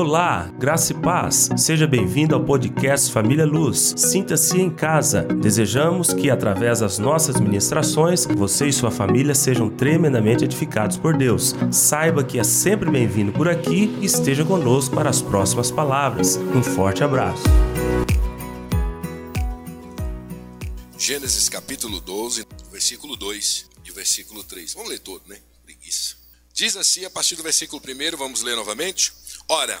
Olá, 0.00 0.48
graça 0.56 0.92
e 0.92 0.94
paz. 0.94 1.48
Seja 1.56 1.84
bem-vindo 1.84 2.32
ao 2.32 2.44
podcast 2.44 3.10
Família 3.10 3.44
Luz. 3.44 3.94
Sinta-se 3.96 4.56
em 4.56 4.70
casa. 4.70 5.22
Desejamos 5.22 6.14
que, 6.14 6.30
através 6.30 6.78
das 6.78 7.00
nossas 7.00 7.40
ministrações, 7.40 8.24
você 8.24 8.68
e 8.68 8.72
sua 8.72 8.92
família 8.92 9.34
sejam 9.34 9.68
tremendamente 9.68 10.44
edificados 10.44 10.96
por 10.96 11.16
Deus. 11.16 11.52
Saiba 11.72 12.22
que 12.22 12.38
é 12.38 12.44
sempre 12.44 12.88
bem-vindo 12.88 13.32
por 13.32 13.48
aqui 13.48 13.92
e 14.00 14.04
esteja 14.04 14.44
conosco 14.44 14.94
para 14.94 15.10
as 15.10 15.20
próximas 15.20 15.68
palavras. 15.68 16.36
Um 16.36 16.62
forte 16.62 17.02
abraço. 17.02 17.42
Gênesis 20.96 21.48
capítulo 21.48 22.00
12, 22.00 22.46
versículo 22.70 23.16
2 23.16 23.66
e 23.84 23.90
versículo 23.90 24.44
3. 24.44 24.74
Vamos 24.74 24.90
ler 24.90 25.00
todo, 25.00 25.22
né? 25.26 25.38
Preguiça. 25.64 26.14
Diz 26.54 26.76
assim, 26.76 27.04
a 27.04 27.10
partir 27.10 27.34
do 27.34 27.42
versículo 27.42 27.82
1, 27.84 28.16
vamos 28.16 28.42
ler 28.42 28.54
novamente. 28.54 29.12
Ora, 29.48 29.80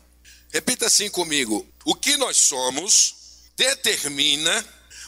Repita 0.51 0.87
assim 0.87 1.09
comigo: 1.09 1.65
o 1.85 1.95
que 1.95 2.17
nós 2.17 2.37
somos 2.37 3.15
determina 3.55 4.65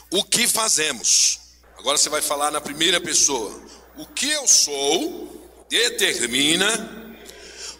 o 0.10 0.24
que 0.24 0.48
fazemos. 0.48 1.40
Agora 1.78 1.98
você 1.98 2.10
vai 2.10 2.22
falar 2.22 2.52
na 2.52 2.62
primeira 2.62 3.02
pessoa. 3.02 3.62
O 3.98 4.06
que 4.06 4.30
eu 4.30 4.48
sou 4.48 5.66
determina 5.70 7.18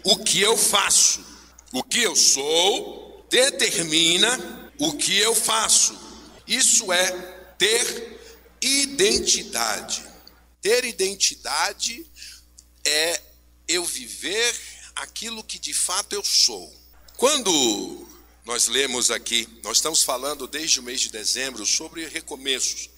o 0.02 0.18
que 0.18 0.40
eu 0.40 0.56
faço. 0.56 1.24
O 1.72 1.82
que 1.82 2.02
eu 2.02 2.14
sou 2.14 3.26
determina 3.30 4.72
o 4.78 4.96
que 4.96 5.16
eu 5.18 5.34
faço. 5.34 5.98
Isso 6.46 6.92
é 6.92 7.10
ter 7.56 8.20
identidade. 8.60 10.04
Ter 10.60 10.84
identidade 10.84 12.04
é 12.84 13.20
eu 13.66 13.84
viver 13.84 14.54
aquilo 14.96 15.42
que 15.42 15.58
de 15.58 15.72
fato 15.72 16.12
eu 16.14 16.24
sou. 16.24 16.83
Quando 17.16 18.08
nós 18.44 18.66
lemos 18.66 19.10
aqui, 19.10 19.48
nós 19.62 19.76
estamos 19.76 20.02
falando 20.02 20.48
desde 20.48 20.80
o 20.80 20.82
mês 20.82 21.00
de 21.00 21.10
dezembro 21.10 21.64
sobre 21.64 22.06
recomeços. 22.08 22.90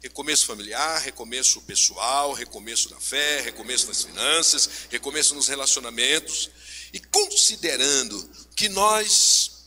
Recomeço 0.00 0.46
familiar, 0.46 1.00
recomeço 1.00 1.60
pessoal, 1.62 2.32
recomeço 2.32 2.88
da 2.88 3.00
fé, 3.00 3.40
recomeço 3.40 3.88
das 3.88 4.04
finanças, 4.04 4.68
recomeço 4.90 5.34
nos 5.34 5.48
relacionamentos. 5.48 6.50
E 6.92 7.00
considerando 7.00 8.30
que 8.54 8.68
nós, 8.68 9.64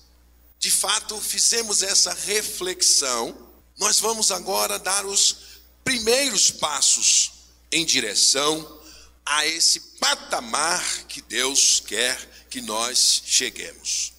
de 0.58 0.72
fato, 0.72 1.20
fizemos 1.20 1.84
essa 1.84 2.14
reflexão, 2.14 3.36
nós 3.78 4.00
vamos 4.00 4.32
agora 4.32 4.80
dar 4.80 5.06
os 5.06 5.36
primeiros 5.84 6.50
passos 6.50 7.34
em 7.72 7.84
direção 7.84 8.82
a 9.26 9.46
esse 9.46 9.82
patamar 10.00 11.04
que 11.08 11.22
Deus 11.22 11.82
quer 11.86 12.37
que 12.58 12.62
nós 12.62 13.22
cheguemos. 13.24 14.14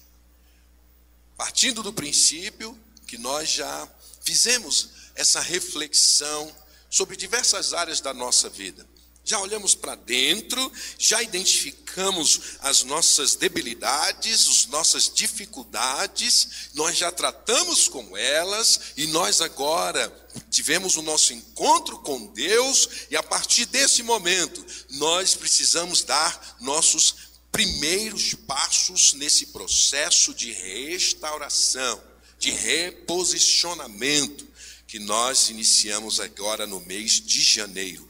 Partindo 1.35 1.83
do 1.83 1.91
princípio 1.91 2.77
que 3.05 3.17
nós 3.17 3.49
já 3.49 3.85
fizemos 4.23 4.91
essa 5.13 5.41
reflexão 5.41 6.49
sobre 6.89 7.17
diversas 7.17 7.73
áreas 7.73 7.99
da 7.99 8.13
nossa 8.13 8.49
vida. 8.49 8.87
Já 9.25 9.41
olhamos 9.41 9.75
para 9.75 9.95
dentro, 9.95 10.71
já 10.97 11.21
identificamos 11.21 12.57
as 12.61 12.83
nossas 12.83 13.35
debilidades, 13.35 14.47
as 14.47 14.65
nossas 14.67 15.13
dificuldades, 15.13 16.69
nós 16.73 16.97
já 16.97 17.11
tratamos 17.11 17.89
com 17.89 18.15
elas 18.15 18.79
e 18.95 19.05
nós 19.07 19.41
agora 19.41 20.09
tivemos 20.49 20.95
o 20.95 21.01
nosso 21.01 21.33
encontro 21.33 21.99
com 21.99 22.27
Deus 22.27 22.87
e 23.11 23.17
a 23.17 23.21
partir 23.21 23.65
desse 23.65 24.01
momento 24.01 24.65
nós 24.91 25.35
precisamos 25.35 26.03
dar 26.03 26.57
nossos 26.61 27.28
primeiros 27.51 28.33
passos 28.33 29.13
nesse 29.13 29.47
processo 29.47 30.33
de 30.33 30.51
restauração, 30.51 32.01
de 32.37 32.51
reposicionamento 32.51 34.47
que 34.87 34.99
nós 34.99 35.49
iniciamos 35.49 36.19
agora 36.19 36.65
no 36.65 36.79
mês 36.81 37.21
de 37.21 37.41
janeiro. 37.41 38.07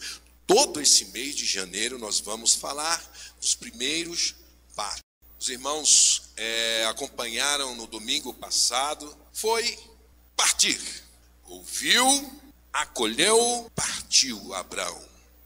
Todo 0.48 0.82
esse 0.82 1.06
mês 1.06 1.36
de 1.36 1.46
janeiro 1.46 2.00
nós 2.00 2.20
vamos 2.20 2.56
falar 2.56 3.02
dos 3.40 3.56
primeiros 3.56 4.36
passos. 4.76 5.02
Os 5.40 5.50
irmãos 5.50 6.24
é, 6.36 6.86
acompanharam 6.90 7.76
no 7.76 7.88
domingo 7.88 8.34
passado, 8.34 9.16
foi 9.34 9.78
partir. 10.36 10.80
Ouviu, 11.46 12.42
acolheu, 12.74 13.72
partiu 13.76 14.54
Abraão 14.54 15.02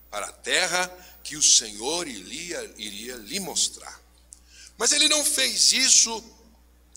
para 0.10 0.28
a 0.28 0.31
terra 0.31 0.92
que 1.23 1.38
o 1.38 1.41
Senhor 1.41 2.07
iria, 2.07 2.73
iria 2.78 3.16
lhe 3.16 3.39
mostrar. 3.39 4.01
Mas 4.78 4.91
ele 4.91 5.07
não 5.07 5.23
fez 5.23 5.72
isso 5.72 6.23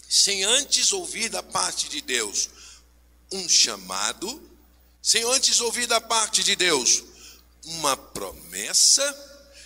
sem 0.09 0.45
antes 0.45 0.93
ouvir 0.93 1.29
da 1.29 1.43
parte 1.43 1.89
de 1.89 2.01
Deus 2.01 2.51
um 3.33 3.49
chamado, 3.49 4.43
sem 5.03 5.23
antes 5.25 5.61
ouvir 5.61 5.87
da 5.87 6.01
parte 6.01 6.43
de 6.43 6.57
Deus 6.57 7.05
uma 7.65 7.97
promessa, 7.97 9.05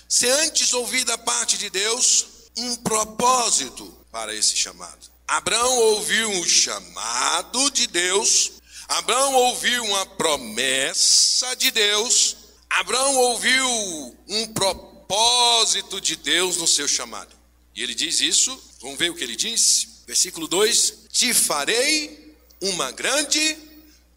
sem 0.09 0.31
antes 0.31 0.73
ouvir 0.73 1.05
da 1.05 1.17
parte 1.19 1.59
de 1.59 1.71
Deus 1.71 2.27
um 2.57 2.77
propósito 2.77 3.97
para 4.11 4.35
esse 4.35 4.57
chamado. 4.57 5.11
Abraão 5.27 5.79
ouviu 5.79 6.29
um 6.31 6.45
chamado 6.45 7.71
de 7.71 7.87
Deus, 7.87 8.53
Abraão 8.89 9.35
ouviu 9.35 9.85
uma 9.85 10.05
promessa 10.05 11.55
de 11.55 11.71
Deus, 11.71 12.37
Abraão 12.71 13.17
ouviu 13.17 14.17
um 14.29 14.47
propósito 14.55 16.01
de 16.01 16.17
Deus 16.17 16.57
no 16.57 16.69
seu 16.69 16.87
chamado. 16.87 17.35
E 17.75 17.83
ele 17.83 17.95
diz 17.95 18.21
isso, 18.21 18.57
vamos 18.81 18.99
ver 18.99 19.11
o 19.11 19.15
que 19.15 19.25
ele 19.25 19.37
diz? 19.37 20.03
Versículo 20.07 20.47
2: 20.47 21.07
Te 21.11 21.35
farei 21.35 22.37
uma 22.61 22.91
grande 22.91 23.57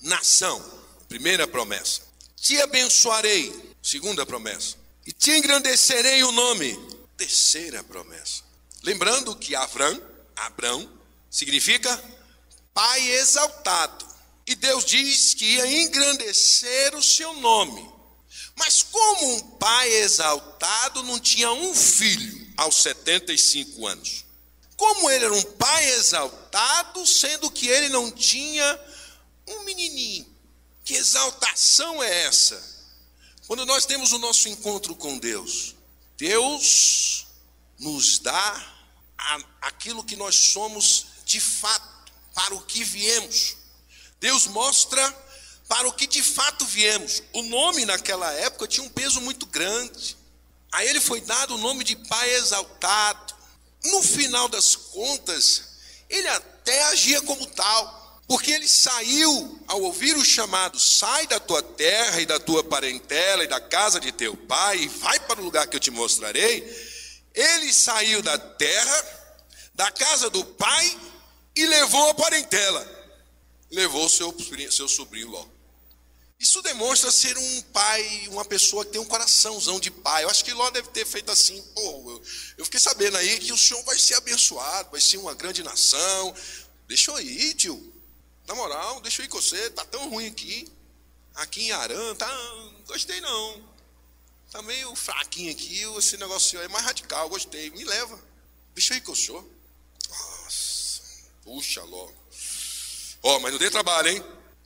nação. 0.01 0.63
Primeira 1.07 1.47
promessa. 1.47 2.01
Te 2.35 2.59
abençoarei. 2.61 3.73
Segunda 3.81 4.25
promessa. 4.25 4.75
E 5.05 5.11
te 5.11 5.31
engrandecerei 5.31 6.23
o 6.23 6.31
nome. 6.31 6.77
Terceira 7.17 7.83
promessa. 7.83 8.43
Lembrando 8.81 9.35
que 9.35 9.55
Abrão, 9.55 10.01
Abrão 10.35 10.89
significa 11.29 12.03
pai 12.73 13.11
exaltado. 13.11 14.05
E 14.45 14.55
Deus 14.55 14.83
diz 14.83 15.33
que 15.33 15.45
ia 15.45 15.83
engrandecer 15.83 16.95
o 16.95 17.03
seu 17.03 17.33
nome. 17.35 17.92
Mas 18.55 18.83
como 18.83 19.35
um 19.35 19.39
pai 19.57 19.89
exaltado 19.95 21.03
não 21.03 21.19
tinha 21.19 21.51
um 21.51 21.73
filho 21.73 22.53
aos 22.57 22.75
75 22.83 23.87
anos? 23.87 24.25
Como 24.77 25.09
ele 25.09 25.25
era 25.25 25.33
um 25.33 25.43
pai 25.53 25.89
exaltado, 25.91 27.05
sendo 27.05 27.49
que 27.49 27.67
ele 27.67 27.89
não 27.89 28.11
tinha 28.11 28.79
um 29.47 29.63
menininho? 29.63 30.25
Que 30.83 30.95
exaltação 30.95 32.03
é 32.03 32.23
essa? 32.23 32.61
Quando 33.47 33.65
nós 33.65 33.85
temos 33.85 34.11
o 34.11 34.19
nosso 34.19 34.47
encontro 34.49 34.95
com 34.95 35.17
Deus, 35.17 35.75
Deus 36.17 37.27
nos 37.79 38.19
dá 38.19 38.73
aquilo 39.61 40.03
que 40.03 40.15
nós 40.15 40.35
somos 40.35 41.07
de 41.25 41.39
fato, 41.39 42.11
para 42.33 42.55
o 42.55 42.61
que 42.61 42.83
viemos. 42.83 43.55
Deus 44.19 44.47
mostra 44.47 45.22
para 45.73 45.87
o 45.87 45.93
que 45.93 46.05
de 46.05 46.21
fato 46.21 46.63
viemos. 46.65 47.23
O 47.33 47.41
nome 47.41 47.83
naquela 47.83 48.31
época 48.33 48.67
tinha 48.67 48.85
um 48.85 48.89
peso 48.89 49.19
muito 49.21 49.47
grande. 49.47 50.15
A 50.71 50.85
ele 50.85 51.01
foi 51.01 51.19
dado 51.19 51.55
o 51.55 51.57
nome 51.57 51.83
de 51.83 51.95
Pai 51.95 52.29
exaltado. 52.35 53.33
No 53.85 54.03
final 54.03 54.47
das 54.47 54.75
contas, 54.75 55.63
ele 56.07 56.27
até 56.27 56.83
agia 56.83 57.19
como 57.23 57.47
tal, 57.47 58.21
porque 58.27 58.51
ele 58.51 58.67
saiu 58.67 59.59
ao 59.67 59.81
ouvir 59.81 60.15
o 60.15 60.23
chamado: 60.23 60.79
sai 60.79 61.25
da 61.25 61.39
tua 61.39 61.63
terra 61.63 62.21
e 62.21 62.27
da 62.27 62.39
tua 62.39 62.63
parentela 62.63 63.43
e 63.43 63.47
da 63.47 63.59
casa 63.59 63.99
de 63.99 64.11
teu 64.11 64.37
pai 64.37 64.77
e 64.77 64.87
vai 64.87 65.19
para 65.21 65.41
o 65.41 65.43
lugar 65.43 65.65
que 65.65 65.75
eu 65.75 65.79
te 65.79 65.89
mostrarei. 65.89 66.63
Ele 67.33 67.73
saiu 67.73 68.21
da 68.21 68.37
terra, 68.37 69.05
da 69.73 69.89
casa 69.89 70.29
do 70.29 70.45
pai 70.45 70.99
e 71.55 71.65
levou 71.65 72.11
a 72.11 72.13
parentela 72.13 73.03
levou 73.73 74.07
seu, 74.07 74.33
seu 74.69 74.87
sobrinho 74.87 75.29
Ló. 75.29 75.45
Isso 76.43 76.61
demonstra 76.61 77.09
ser 77.09 77.37
um 77.37 77.61
pai, 77.71 78.27
uma 78.27 78.43
pessoa 78.43 78.83
que 78.83 78.91
tem 78.91 78.99
um 78.99 79.05
coraçãozão 79.05 79.79
de 79.79 79.89
pai. 79.89 80.25
Eu 80.25 80.29
acho 80.29 80.43
que 80.43 80.51
Ló 80.51 80.69
deve 80.71 80.89
ter 80.89 81.05
feito 81.05 81.31
assim, 81.31 81.61
pô, 81.73 82.21
eu 82.57 82.65
fiquei 82.65 82.81
sabendo 82.81 83.15
aí 83.15 83.39
que 83.39 83.53
o 83.53 83.57
senhor 83.57 83.81
vai 83.85 83.97
ser 83.97 84.15
abençoado, 84.15 84.91
vai 84.91 84.99
ser 84.99 85.15
uma 85.15 85.33
grande 85.33 85.63
nação. 85.63 86.35
Deixa 86.85 87.11
eu 87.11 87.21
ir, 87.21 87.53
tio. 87.53 87.93
Na 88.45 88.53
moral, 88.55 88.99
deixa 88.99 89.21
eu 89.21 89.25
ir 89.25 89.29
com 89.29 89.39
você, 89.39 89.69
tá 89.69 89.85
tão 89.85 90.09
ruim 90.09 90.27
aqui. 90.27 90.69
Aqui 91.35 91.67
em 91.67 91.71
Arã, 91.71 92.13
tá. 92.15 92.29
Gostei 92.87 93.21
não. 93.21 93.63
Tá 94.51 94.61
meio 94.63 94.93
fraquinho 94.97 95.49
aqui, 95.49 95.81
esse 95.97 96.17
negócio 96.17 96.59
é 96.59 96.67
mais 96.67 96.83
radical, 96.83 97.29
gostei. 97.29 97.69
Me 97.69 97.85
leva. 97.85 98.21
Deixa 98.75 98.93
eu 98.93 98.97
ir 98.97 99.01
com 99.01 99.13
o 99.13 99.15
senhor. 99.15 99.47
Nossa, 100.09 101.03
puxa 101.41 101.81
logo. 101.83 102.13
Ó, 103.23 103.37
oh, 103.37 103.39
mas 103.39 103.53
não 103.53 103.59
dê 103.59 103.71
trabalho, 103.71 104.09
hein? 104.09 104.21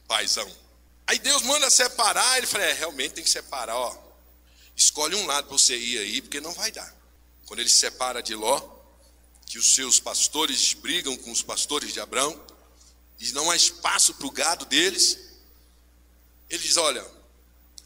Paizão. 0.08 0.67
Aí 1.08 1.18
Deus 1.20 1.42
manda 1.44 1.70
separar, 1.70 2.38
ele 2.38 2.46
fala, 2.46 2.66
é, 2.66 2.74
realmente 2.74 3.14
tem 3.14 3.24
que 3.24 3.30
separar, 3.30 3.78
ó. 3.78 3.98
Escolhe 4.76 5.16
um 5.16 5.26
lado 5.26 5.48
para 5.48 5.58
você 5.58 5.76
ir 5.76 5.98
aí, 5.98 6.22
porque 6.22 6.42
não 6.42 6.54
vai 6.54 6.72
dar. 6.72 6.96
Quando 7.46 7.62
ele 7.62 7.70
se 7.70 7.80
separa 7.80 8.22
de 8.22 8.36
Ló, 8.36 8.62
que 9.46 9.58
os 9.58 9.74
seus 9.74 10.00
pastores 10.00 10.74
brigam 10.74 11.16
com 11.16 11.32
os 11.32 11.42
pastores 11.42 11.94
de 11.94 12.00
Abraão, 12.02 12.40
e 13.20 13.32
não 13.32 13.50
há 13.50 13.56
espaço 13.56 14.14
para 14.14 14.28
o 14.28 14.32
gado 14.32 14.66
deles, 14.66 15.18
ele 16.50 16.62
diz: 16.62 16.78
Olha, 16.78 17.04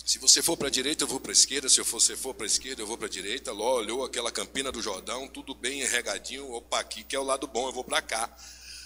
se 0.04 0.18
você 0.18 0.42
for 0.42 0.58
para 0.58 0.68
a 0.68 0.72
direita, 0.72 1.04
eu 1.04 1.08
vou 1.08 1.20
para 1.20 1.32
a 1.32 1.34
esquerda, 1.34 1.70
se 1.70 1.82
você 1.82 2.18
for 2.18 2.34
para 2.34 2.46
a 2.46 2.48
esquerda, 2.48 2.82
eu 2.82 2.88
vou 2.88 2.98
para 2.98 3.08
a 3.08 3.10
direita. 3.10 3.52
Ló 3.52 3.76
olhou 3.76 4.04
aquela 4.04 4.32
campina 4.32 4.72
do 4.72 4.82
Jordão, 4.82 5.28
tudo 5.28 5.54
bem 5.54 5.86
regadinho, 5.86 6.52
opa, 6.52 6.80
aqui 6.80 7.04
que 7.04 7.16
é 7.16 7.20
o 7.20 7.24
lado 7.24 7.48
bom, 7.48 7.68
eu 7.68 7.72
vou 7.72 7.84
para 7.84 8.02
cá. 8.02 8.30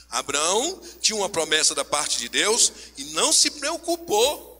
Abraão 0.09 0.81
tinha 1.01 1.15
uma 1.15 1.29
promessa 1.29 1.75
da 1.75 1.83
parte 1.83 2.17
de 2.17 2.29
Deus 2.29 2.71
e 2.97 3.05
não 3.05 3.33
se 3.33 3.51
preocupou 3.51 4.55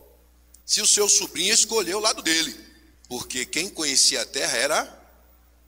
se 0.65 0.81
o 0.81 0.87
seu 0.87 1.07
sobrinho 1.07 1.53
escolheu 1.53 1.99
o 1.99 2.01
lado 2.01 2.21
dele, 2.21 2.59
porque 3.07 3.45
quem 3.45 3.69
conhecia 3.69 4.21
a 4.21 4.25
terra 4.25 4.57
era 4.57 5.07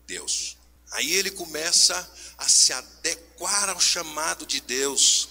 Deus. 0.05 0.57
Aí 0.91 1.13
ele 1.13 1.31
começa 1.31 1.95
a 2.37 2.47
se 2.47 2.73
adequar 2.73 3.69
ao 3.69 3.79
chamado 3.79 4.45
de 4.45 4.61
Deus. 4.61 5.29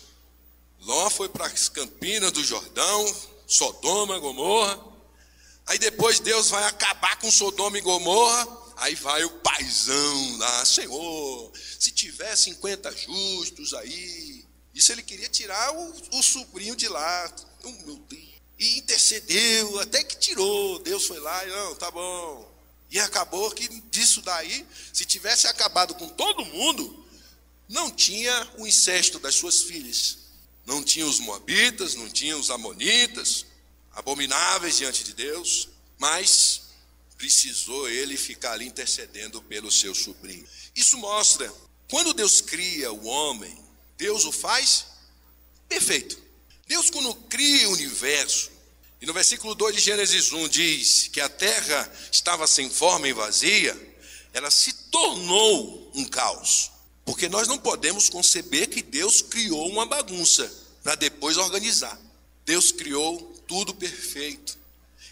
Ló 0.80 1.10
foi 1.10 1.28
para 1.28 1.46
as 1.46 1.68
campinas 1.68 2.30
do 2.30 2.44
Jordão, 2.44 3.16
Sodoma, 3.46 4.18
Gomorra. 4.18 4.78
Aí 5.66 5.78
depois 5.78 6.20
Deus 6.20 6.50
vai 6.50 6.64
acabar 6.64 7.18
com 7.18 7.30
Sodoma 7.30 7.78
e 7.78 7.80
Gomorra. 7.80 8.46
Aí 8.76 8.94
vai 8.94 9.24
o 9.24 9.30
paizão 9.38 10.36
lá, 10.36 10.64
Senhor, 10.64 11.52
se 11.78 11.90
tiver 11.90 12.36
50 12.36 12.94
justos 12.94 13.72
aí. 13.72 14.44
Isso 14.74 14.92
ele 14.92 15.02
queria 15.02 15.28
tirar 15.28 15.74
o, 15.74 16.18
o 16.18 16.22
sobrinho 16.22 16.76
de 16.76 16.86
lá. 16.86 17.34
Oh, 17.64 17.72
meu 17.86 17.96
Deus. 17.96 18.36
E 18.58 18.78
intercedeu, 18.78 19.80
até 19.80 20.04
que 20.04 20.16
tirou. 20.16 20.78
Deus 20.80 21.06
foi 21.06 21.18
lá 21.18 21.46
e 21.46 21.50
não, 21.50 21.74
tá 21.76 21.90
bom. 21.90 22.54
E 22.90 23.00
acabou 23.00 23.50
que 23.50 23.66
disso 23.90 24.20
daí, 24.20 24.66
se 24.92 25.06
tivesse 25.06 25.46
acabado 25.46 25.94
com 25.94 26.08
todo 26.10 26.44
mundo, 26.44 27.06
não 27.68 27.90
tinha 27.90 28.52
o 28.58 28.66
incesto 28.66 29.18
das 29.18 29.34
suas 29.34 29.62
filhas. 29.62 30.18
Não 30.66 30.82
tinha 30.82 31.06
os 31.06 31.18
moabitas, 31.18 31.94
não 31.94 32.10
tinha 32.10 32.36
os 32.36 32.50
amonitas, 32.50 33.46
abomináveis 33.92 34.76
diante 34.76 35.02
de 35.04 35.14
Deus, 35.14 35.68
mas 35.98 36.65
precisou 37.16 37.88
ele 37.88 38.16
ficar 38.16 38.52
ali 38.52 38.66
intercedendo 38.66 39.40
pelo 39.42 39.70
seu 39.70 39.94
sobrinho. 39.94 40.46
Isso 40.74 40.98
mostra, 40.98 41.52
quando 41.88 42.14
Deus 42.14 42.40
cria 42.40 42.92
o 42.92 43.06
homem, 43.06 43.56
Deus 43.96 44.24
o 44.24 44.32
faz 44.32 44.86
perfeito. 45.68 46.20
Deus, 46.66 46.90
quando 46.90 47.14
cria 47.14 47.68
o 47.68 47.72
universo, 47.72 48.50
e 49.00 49.06
no 49.06 49.12
versículo 49.12 49.54
2 49.54 49.76
de 49.76 49.82
Gênesis 49.82 50.32
1 50.32 50.48
diz 50.48 51.08
que 51.12 51.20
a 51.20 51.28
terra 51.28 51.92
estava 52.10 52.46
sem 52.46 52.68
forma 52.68 53.08
e 53.08 53.12
vazia, 53.12 53.76
ela 54.32 54.50
se 54.50 54.72
tornou 54.90 55.90
um 55.94 56.04
caos. 56.04 56.70
Porque 57.04 57.28
nós 57.28 57.46
não 57.46 57.58
podemos 57.58 58.08
conceber 58.08 58.68
que 58.68 58.82
Deus 58.82 59.22
criou 59.22 59.68
uma 59.70 59.86
bagunça 59.86 60.52
para 60.82 60.94
depois 60.94 61.36
organizar. 61.36 61.98
Deus 62.44 62.72
criou 62.72 63.20
tudo 63.46 63.74
perfeito. 63.74 64.58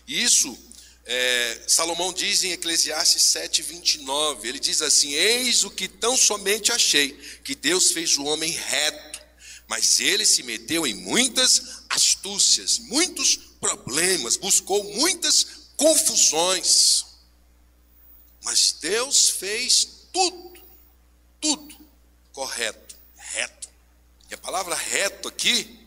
Isso, 0.07 0.59
é, 1.07 1.61
Salomão 1.67 2.15
diz 2.15 2.45
em 2.45 2.53
Eclesiastes 2.53 3.23
7, 3.25 3.63
29, 3.63 4.49
ele 4.49 4.59
diz 4.59 4.81
assim: 4.81 5.13
Eis 5.13 5.63
o 5.63 5.71
que 5.71 5.87
tão 5.87 6.17
somente 6.17 6.73
achei, 6.73 7.13
que 7.45 7.55
Deus 7.55 7.93
fez 7.93 8.17
o 8.17 8.25
homem 8.25 8.51
reto, 8.51 9.21
mas 9.69 10.01
ele 10.01 10.25
se 10.25 10.43
meteu 10.43 10.87
em 10.87 10.95
muitas 10.95 11.83
astúcias, 11.91 12.79
muitos 12.79 13.37
problemas, 13.61 14.37
buscou 14.37 14.83
muitas 14.95 15.47
confusões. 15.77 17.05
Mas 18.43 18.73
Deus 18.81 19.29
fez 19.29 19.89
tudo, 20.13 20.63
tudo 21.41 21.77
correto, 22.33 22.97
reto. 23.17 23.69
E 24.31 24.35
a 24.35 24.39
palavra 24.39 24.75
reto 24.75 25.29
aqui 25.29 25.79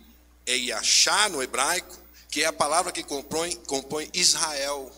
é 0.45 0.55
Yachá 0.55 1.27
no 1.29 1.41
hebraico, 1.41 1.97
que 2.29 2.43
é 2.43 2.45
a 2.45 2.53
palavra 2.53 2.91
que 2.91 3.03
compõe, 3.03 3.55
compõe 3.67 4.09
Israel, 4.13 4.91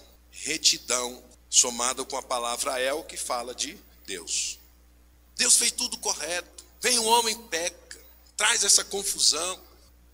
retidão, 0.49 1.23
somada 1.47 2.03
com 2.03 2.17
a 2.17 2.23
palavra 2.23 2.81
El, 2.81 3.03
que 3.03 3.15
fala 3.15 3.53
de 3.53 3.77
Deus. 4.07 4.57
Deus 5.37 5.57
fez 5.57 5.71
tudo 5.71 5.97
correto. 5.99 6.65
Vem 6.81 6.97
o 6.97 7.03
um 7.03 7.07
homem 7.07 7.37
peca, 7.49 7.99
traz 8.35 8.63
essa 8.63 8.83
confusão. 8.83 9.59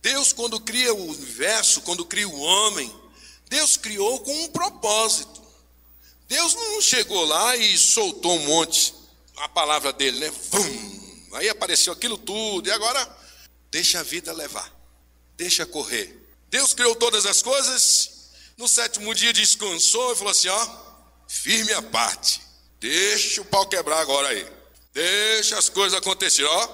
Deus, 0.02 0.34
quando 0.34 0.60
cria 0.60 0.92
o 0.92 1.08
universo, 1.08 1.80
quando 1.80 2.04
cria 2.04 2.28
o 2.28 2.38
homem, 2.38 2.94
Deus 3.48 3.78
criou 3.78 4.20
com 4.20 4.44
um 4.44 4.48
propósito. 4.48 5.42
Deus 6.28 6.54
não 6.54 6.82
chegou 6.82 7.24
lá 7.24 7.56
e 7.56 7.78
soltou 7.78 8.36
um 8.36 8.46
monte, 8.46 8.94
a 9.38 9.48
palavra 9.48 9.92
dele, 9.92 10.18
né? 10.18 10.30
Vum! 10.50 11.30
Aí 11.34 11.48
apareceu 11.48 11.92
aquilo 11.92 12.18
tudo, 12.18 12.68
e 12.68 12.72
agora 12.72 13.18
deixa 13.70 14.00
a 14.00 14.02
vida 14.02 14.32
levar, 14.32 14.70
deixa 15.36 15.64
correr. 15.64 16.14
Deus 16.50 16.74
criou 16.74 16.94
todas 16.94 17.26
as 17.26 17.42
coisas, 17.42 18.15
no 18.56 18.66
sétimo 18.68 19.14
dia 19.14 19.32
descansou 19.32 20.12
e 20.12 20.16
falou 20.16 20.30
assim: 20.30 20.48
ó, 20.48 20.68
firme 21.28 21.72
a 21.72 21.82
parte, 21.82 22.40
deixa 22.80 23.40
o 23.40 23.44
pau 23.44 23.66
quebrar 23.66 24.00
agora 24.00 24.28
aí, 24.28 24.46
deixa 24.92 25.58
as 25.58 25.68
coisas 25.68 25.98
acontecerem, 25.98 26.50
ó, 26.50 26.66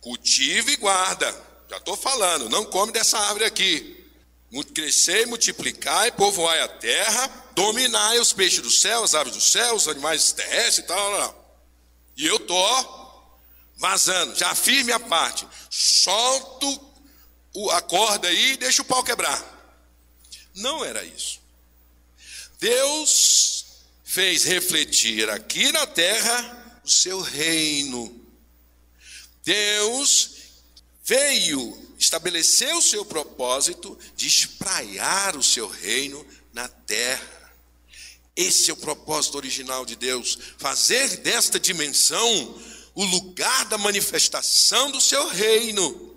cultiva 0.00 0.70
e 0.70 0.76
guarda. 0.76 1.50
Já 1.68 1.76
estou 1.76 1.96
falando, 1.96 2.48
não 2.48 2.64
come 2.64 2.92
dessa 2.92 3.18
árvore 3.18 3.44
aqui. 3.44 3.96
Crescer, 4.74 5.28
multiplicar 5.28 6.08
e 6.08 6.12
povoar 6.12 6.60
a 6.60 6.66
terra, 6.66 7.28
dominar 7.54 8.16
os 8.16 8.32
peixes 8.32 8.60
do 8.60 8.70
céu, 8.70 9.04
as 9.04 9.14
aves 9.14 9.32
do 9.32 9.40
céu, 9.40 9.76
os 9.76 9.86
animais 9.86 10.32
terrestres 10.32 10.78
e 10.78 10.82
tal. 10.82 11.16
tal. 11.16 11.40
E 12.16 12.26
eu 12.26 12.34
estou 12.34 13.40
vazando, 13.76 14.34
já 14.34 14.52
firme 14.56 14.90
a 14.90 14.98
parte. 14.98 15.46
Solto 15.70 16.90
a 17.70 17.80
corda 17.80 18.26
aí 18.26 18.54
e 18.54 18.56
deixa 18.56 18.82
o 18.82 18.84
pau 18.84 19.04
quebrar. 19.04 19.59
Não 20.54 20.84
era 20.84 21.04
isso. 21.04 21.40
Deus 22.58 23.64
fez 24.04 24.44
refletir 24.44 25.30
aqui 25.30 25.70
na 25.72 25.86
terra 25.86 26.80
o 26.84 26.90
seu 26.90 27.20
reino. 27.20 28.20
Deus 29.44 30.32
veio 31.04 31.94
estabelecer 31.98 32.74
o 32.74 32.82
seu 32.82 33.04
propósito 33.04 33.98
de 34.16 34.26
espraiar 34.26 35.36
o 35.36 35.42
seu 35.42 35.68
reino 35.68 36.26
na 36.52 36.68
terra. 36.68 37.40
Esse 38.36 38.70
é 38.70 38.74
o 38.74 38.76
propósito 38.76 39.36
original 39.36 39.84
de 39.84 39.96
Deus, 39.96 40.38
fazer 40.58 41.18
desta 41.18 41.60
dimensão 41.60 42.62
o 42.94 43.04
lugar 43.04 43.66
da 43.66 43.78
manifestação 43.78 44.90
do 44.90 45.00
seu 45.00 45.28
reino. 45.28 46.16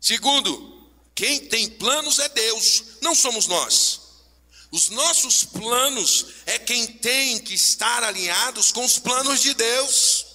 Segundo, 0.00 0.77
quem 1.18 1.40
tem 1.40 1.68
planos 1.68 2.20
é 2.20 2.28
Deus, 2.28 2.84
não 3.02 3.12
somos 3.12 3.48
nós. 3.48 4.00
Os 4.70 4.88
nossos 4.88 5.42
planos 5.42 6.26
é 6.46 6.60
quem 6.60 6.86
tem 6.86 7.40
que 7.40 7.54
estar 7.54 8.04
alinhados 8.04 8.70
com 8.70 8.84
os 8.84 9.00
planos 9.00 9.40
de 9.40 9.52
Deus. 9.52 10.26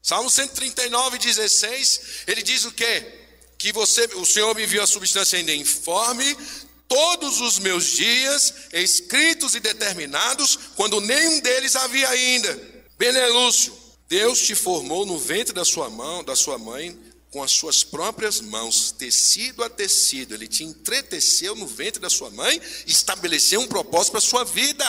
Salmo 0.00 0.30
139, 0.30 1.18
16, 1.18 2.00
ele 2.28 2.40
diz 2.40 2.64
o 2.64 2.70
quê? 2.70 3.18
que 3.58 3.72
você, 3.72 4.06
o 4.16 4.24
Senhor 4.24 4.54
me 4.56 4.62
enviou 4.62 4.82
a 4.82 4.86
substância 4.88 5.38
ainda 5.38 5.54
informe, 5.54 6.36
todos 6.88 7.40
os 7.40 7.60
meus 7.60 7.86
dias, 7.86 8.52
escritos 8.72 9.56
e 9.56 9.60
determinados, 9.60 10.56
quando 10.74 11.00
nenhum 11.00 11.40
deles 11.40 11.76
havia 11.76 12.08
ainda. 12.08 12.60
Benelúcio, 12.96 13.72
Deus 14.08 14.40
te 14.40 14.56
formou 14.56 15.04
no 15.04 15.16
ventre 15.16 15.52
da 15.52 15.64
sua 15.64 15.88
mão, 15.90 16.24
da 16.24 16.34
sua 16.36 16.58
mãe, 16.58 16.96
com 17.32 17.42
as 17.42 17.50
suas 17.50 17.82
próprias 17.82 18.42
mãos, 18.42 18.92
tecido 18.92 19.64
a 19.64 19.70
tecido. 19.70 20.34
Ele 20.34 20.46
te 20.46 20.62
entreteceu 20.62 21.56
no 21.56 21.66
ventre 21.66 21.98
da 21.98 22.10
sua 22.10 22.30
mãe 22.30 22.60
estabeleceu 22.86 23.58
um 23.60 23.66
propósito 23.66 24.12
para 24.12 24.18
a 24.18 24.22
sua 24.22 24.44
vida. 24.44 24.84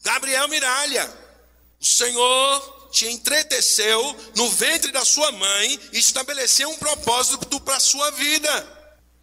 Gabriel 0.00 0.48
Miralha, 0.48 1.12
o 1.80 1.84
Senhor 1.84 2.88
te 2.92 3.06
entreteceu 3.06 4.16
no 4.36 4.48
ventre 4.48 4.92
da 4.92 5.04
sua 5.04 5.32
mãe 5.32 5.80
estabeleceu 5.92 6.70
um 6.70 6.78
propósito 6.78 7.60
para 7.60 7.76
a 7.76 7.80
sua 7.80 8.12
vida. 8.12 8.76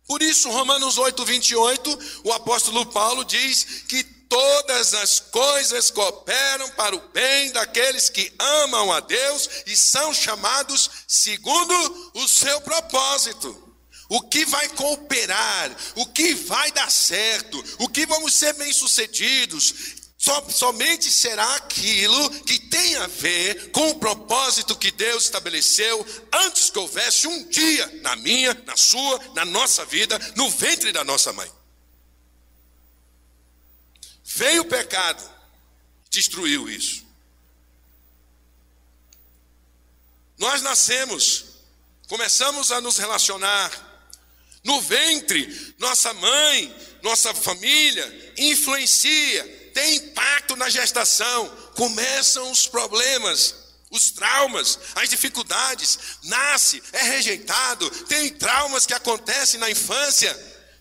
Por 0.06 0.22
isso, 0.22 0.52
Romanos 0.52 0.98
8, 0.98 1.24
28, 1.24 2.00
o 2.26 2.34
apóstolo 2.34 2.86
Paulo 2.88 3.24
diz 3.24 3.84
que 3.88 4.04
todas 4.34 4.96
as 4.96 5.20
coisas 5.20 5.92
cooperam 5.92 6.68
para 6.72 6.96
o 6.96 7.10
bem 7.10 7.52
daqueles 7.52 8.10
que 8.10 8.34
amam 8.40 8.92
a 8.92 9.00
Deus 9.00 9.48
e 9.68 9.78
são 9.78 10.12
chamados 10.12 10.90
segundo 11.08 12.12
o 12.16 12.28
seu 12.28 12.60
propósito. 12.62 13.62
o 14.10 14.22
que 14.22 14.46
vai 14.46 14.68
cooperar, 14.70 15.76
o 15.96 16.06
que 16.08 16.34
vai 16.34 16.72
dar 16.72 16.92
certo, 16.92 17.64
o 17.80 17.88
que 17.88 18.06
vamos 18.06 18.34
ser 18.34 18.54
bem-sucedidos, 18.54 19.74
somente 20.50 21.12
será 21.12 21.56
aquilo 21.56 22.30
que 22.42 22.60
tem 22.60 22.96
a 22.98 23.08
ver 23.08 23.72
com 23.72 23.90
o 23.90 23.96
propósito 24.00 24.76
que 24.76 24.92
Deus 24.92 25.26
estabeleceu 25.26 26.06
antes 26.32 26.70
que 26.70 26.80
houvesse 26.80 27.28
um 27.28 27.48
dia 27.50 27.88
na 28.02 28.16
minha, 28.16 28.54
na 28.66 28.78
sua, 28.78 29.20
na 29.36 29.46
nossa 29.46 29.86
vida, 29.86 30.20
no 30.36 30.50
ventre 30.50 30.92
da 30.92 31.04
nossa 31.04 31.32
mãe. 31.34 31.63
Veio 34.36 34.64
o 34.64 34.66
pecado, 34.66 35.24
destruiu 36.10 36.68
isso. 36.68 37.06
Nós 40.40 40.64
nascemos, 40.64 41.46
começamos 42.08 42.72
a 42.72 42.82
nos 42.82 42.98
relacionar. 42.98 43.72
No 44.64 44.82
ventre, 44.82 45.76
nossa 45.78 46.14
mãe, 46.16 46.76
nossa 47.04 47.32
família 47.34 48.34
influencia, 48.38 49.72
tem 49.74 49.98
impacto 49.98 50.56
na 50.56 50.68
gestação. 50.68 51.48
Começam 51.76 52.50
os 52.50 52.66
problemas, 52.66 53.54
os 53.92 54.10
traumas, 54.10 54.80
as 54.96 55.10
dificuldades. 55.10 56.00
Nasce, 56.24 56.82
é 56.92 57.04
rejeitado, 57.04 57.88
tem 58.06 58.30
traumas 58.32 58.88
que 58.88 58.96
acontecem 58.96 59.60
na 59.60 59.70
infância. 59.70 60.36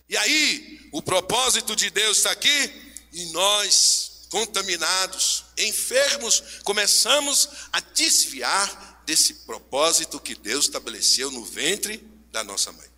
E 0.08 0.16
aí, 0.16 0.88
o 0.90 1.02
propósito 1.02 1.76
de 1.76 1.90
Deus 1.90 2.16
está 2.16 2.30
aqui 2.30 2.91
e 3.12 3.26
nós, 3.26 4.26
contaminados, 4.30 5.44
enfermos, 5.58 6.42
começamos 6.64 7.48
a 7.72 7.80
desviar 7.80 9.02
desse 9.04 9.34
propósito 9.34 10.20
que 10.20 10.34
Deus 10.34 10.66
estabeleceu 10.66 11.30
no 11.30 11.44
ventre 11.44 11.98
da 12.30 12.42
nossa 12.42 12.72
mãe. 12.72 12.90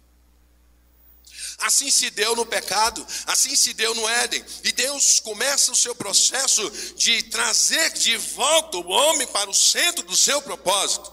Assim 1.58 1.90
se 1.90 2.10
deu 2.10 2.34
no 2.36 2.44
pecado, 2.44 3.06
assim 3.26 3.54
se 3.56 3.72
deu 3.74 3.94
no 3.94 4.08
Éden. 4.08 4.44
E 4.64 4.72
Deus 4.72 5.20
começa 5.20 5.72
o 5.72 5.76
seu 5.76 5.94
processo 5.94 6.68
de 6.96 7.22
trazer 7.24 7.92
de 7.92 8.16
volta 8.16 8.76
o 8.78 8.88
homem 8.88 9.26
para 9.28 9.48
o 9.48 9.54
centro 9.54 10.04
do 10.04 10.16
seu 10.16 10.42
propósito. 10.42 11.12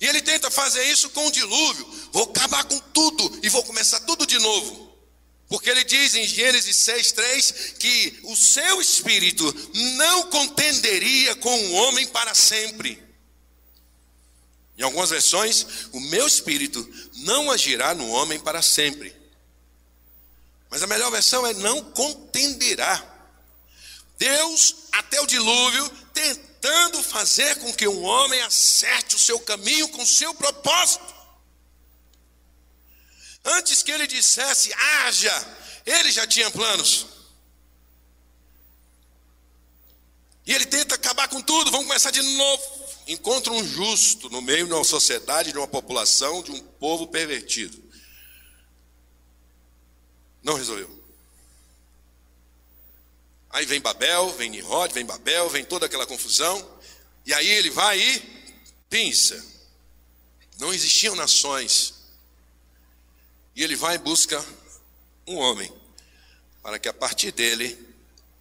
E 0.00 0.06
ele 0.06 0.20
tenta 0.20 0.50
fazer 0.50 0.84
isso 0.84 1.10
com 1.10 1.26
o 1.26 1.30
dilúvio. 1.30 1.86
Vou 2.12 2.24
acabar 2.24 2.64
com 2.64 2.78
tudo 2.78 3.40
e 3.42 3.48
vou 3.48 3.62
começar 3.62 4.00
tudo 4.00 4.26
de 4.26 4.38
novo. 4.38 4.91
Porque 5.52 5.68
ele 5.68 5.84
diz 5.84 6.14
em 6.14 6.26
Gênesis 6.26 6.78
6,3 6.78 7.76
que 7.76 8.20
o 8.22 8.34
seu 8.34 8.80
espírito 8.80 9.44
não 9.98 10.30
contenderia 10.30 11.36
com 11.36 11.54
o 11.54 11.72
homem 11.72 12.06
para 12.06 12.34
sempre. 12.34 12.98
Em 14.78 14.82
algumas 14.82 15.10
versões, 15.10 15.66
o 15.92 16.00
meu 16.00 16.26
espírito 16.26 16.90
não 17.16 17.50
agirá 17.50 17.94
no 17.94 18.08
homem 18.08 18.40
para 18.40 18.62
sempre. 18.62 19.14
Mas 20.70 20.82
a 20.82 20.86
melhor 20.86 21.10
versão 21.10 21.46
é 21.46 21.52
não 21.52 21.82
contenderá. 21.92 23.04
Deus, 24.16 24.74
até 24.90 25.20
o 25.20 25.26
dilúvio, 25.26 25.86
tentando 26.14 27.02
fazer 27.02 27.56
com 27.56 27.74
que 27.74 27.86
o 27.86 28.00
homem 28.00 28.40
acerte 28.40 29.16
o 29.16 29.18
seu 29.18 29.38
caminho 29.38 29.86
com 29.90 30.02
o 30.02 30.06
seu 30.06 30.32
propósito. 30.32 31.21
Antes 33.44 33.82
que 33.82 33.90
ele 33.90 34.06
dissesse, 34.06 34.72
haja, 34.72 35.56
ele 35.84 36.12
já 36.12 36.26
tinha 36.26 36.50
planos. 36.50 37.06
E 40.44 40.52
ele 40.52 40.66
tenta 40.66 40.94
acabar 40.94 41.28
com 41.28 41.40
tudo, 41.40 41.70
vamos 41.70 41.86
começar 41.86 42.10
de 42.10 42.22
novo 42.22 42.82
encontra 43.06 43.52
um 43.52 43.66
justo 43.66 44.30
no 44.30 44.40
meio 44.40 44.66
de 44.66 44.72
uma 44.72 44.84
sociedade, 44.84 45.52
de 45.52 45.58
uma 45.58 45.68
população, 45.68 46.42
de 46.42 46.52
um 46.52 46.60
povo 46.60 47.06
pervertido. 47.06 47.82
Não 50.42 50.54
resolveu. 50.54 50.90
Aí 53.50 53.66
vem 53.66 53.80
Babel, 53.80 54.30
vem 54.34 54.50
Nimrod, 54.50 54.92
vem 54.92 55.04
Babel, 55.04 55.48
vem 55.50 55.64
toda 55.64 55.86
aquela 55.86 56.06
confusão. 56.06 56.80
E 57.26 57.34
aí 57.34 57.46
ele 57.46 57.70
vai 57.70 57.98
e 58.00 58.20
pensa. 58.88 59.44
Não 60.58 60.72
existiam 60.72 61.14
nações. 61.14 62.01
E 63.54 63.62
ele 63.62 63.76
vai 63.76 63.96
e 63.96 63.98
busca 63.98 64.44
um 65.26 65.36
homem 65.36 65.72
para 66.62 66.78
que 66.78 66.88
a 66.88 66.92
partir 66.92 67.32
dele 67.32 67.78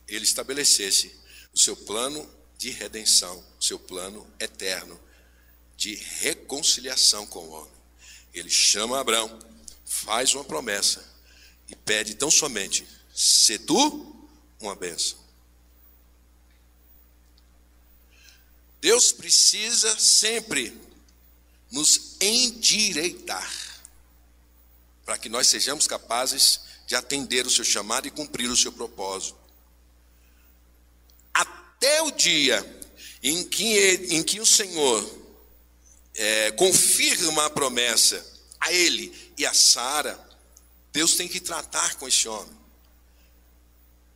ele 0.08 0.24
estabelecesse 0.24 1.16
o 1.54 1.60
seu 1.60 1.76
plano 1.76 2.30
de 2.58 2.70
redenção, 2.70 3.44
seu 3.60 3.80
plano 3.80 4.26
eterno 4.40 5.00
de 5.76 5.96
reconciliação 5.96 7.26
com 7.26 7.40
o 7.40 7.52
homem. 7.52 7.72
Ele 8.34 8.50
chama 8.50 9.00
Abraão, 9.00 9.40
faz 9.86 10.34
uma 10.34 10.44
promessa 10.44 11.04
e 11.68 11.76
pede 11.76 12.16
tão 12.16 12.30
somente: 12.30 12.88
se 13.14 13.58
tu 13.60 14.30
uma 14.60 14.76
bênção. 14.76 15.20
Deus 18.80 19.12
precisa 19.12 20.00
sempre 20.00 20.80
nos 21.72 22.16
endireitar 22.20 23.71
para 25.06 25.18
que 25.18 25.30
nós 25.30 25.48
sejamos 25.48 25.88
capazes 25.88 26.62
de 26.88 26.96
atender 26.96 27.46
o 27.46 27.50
seu 27.50 27.64
chamado 27.64 28.08
e 28.08 28.12
cumprir 28.12 28.50
o 28.50 28.58
seu 28.58 28.72
propósito 28.72 29.42
até 31.82 32.02
o 32.04 32.12
dia 32.12 32.64
em 33.24 33.44
que, 33.44 34.08
em 34.12 34.22
que 34.22 34.40
o 34.40 34.46
Senhor 34.46 35.04
é, 36.14 36.52
confirma 36.52 37.48
a 37.48 37.50
promessa 37.50 38.24
a 38.60 38.72
ele 38.72 39.12
e 39.36 39.46
a 39.48 39.54
Sara, 39.54 40.20
Deus 40.94 41.16
tem 41.16 41.28
que 41.28 41.40
tratar 41.40 41.96
com 41.96 42.08
esse 42.08 42.28
homem. 42.28 42.56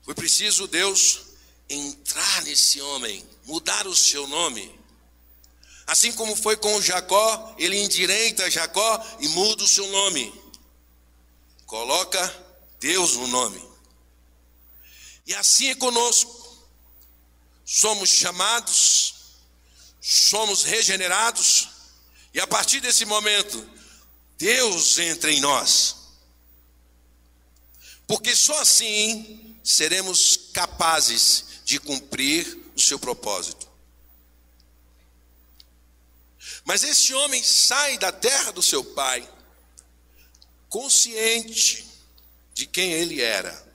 Foi 0.03 0.13
preciso 0.13 0.67
Deus 0.67 1.21
entrar 1.67 2.43
nesse 2.43 2.79
homem, 2.79 3.27
mudar 3.45 3.87
o 3.87 3.95
seu 3.95 4.27
nome. 4.27 4.79
Assim 5.87 6.11
como 6.11 6.35
foi 6.35 6.57
com 6.57 6.79
Jacó, 6.81 7.55
ele 7.57 7.77
endireita 7.77 8.51
Jacó 8.51 9.17
e 9.19 9.27
muda 9.29 9.63
o 9.63 9.67
seu 9.67 9.87
nome. 9.87 10.31
Coloca 11.75 12.45
Deus 12.79 13.17
no 13.17 13.27
nome. 13.27 13.61
E 15.27 15.35
assim 15.35 15.67
é 15.67 15.75
conosco 15.75 16.33
somos 17.65 18.09
chamados, 18.11 19.15
somos 19.99 20.63
regenerados, 20.63 21.67
e 22.33 22.39
a 22.39 22.47
partir 22.47 22.79
desse 22.79 23.03
momento, 23.03 23.69
Deus 24.37 24.97
entra 24.99 25.29
em 25.29 25.41
nós. 25.41 25.97
Porque 28.07 28.33
só 28.33 28.57
assim 28.61 29.59
seremos 29.61 30.37
capazes 30.53 31.45
de 31.65 31.77
cumprir 31.77 32.71
o 32.73 32.79
seu 32.79 32.97
propósito. 32.97 33.67
Mas 36.63 36.85
esse 36.85 37.13
homem 37.13 37.43
sai 37.43 37.97
da 37.97 38.13
terra 38.13 38.53
do 38.53 38.63
seu 38.63 38.81
pai, 38.81 39.29
consciente 40.69 41.85
de 42.53 42.65
quem 42.65 42.91
ele 42.93 43.21
era. 43.21 43.65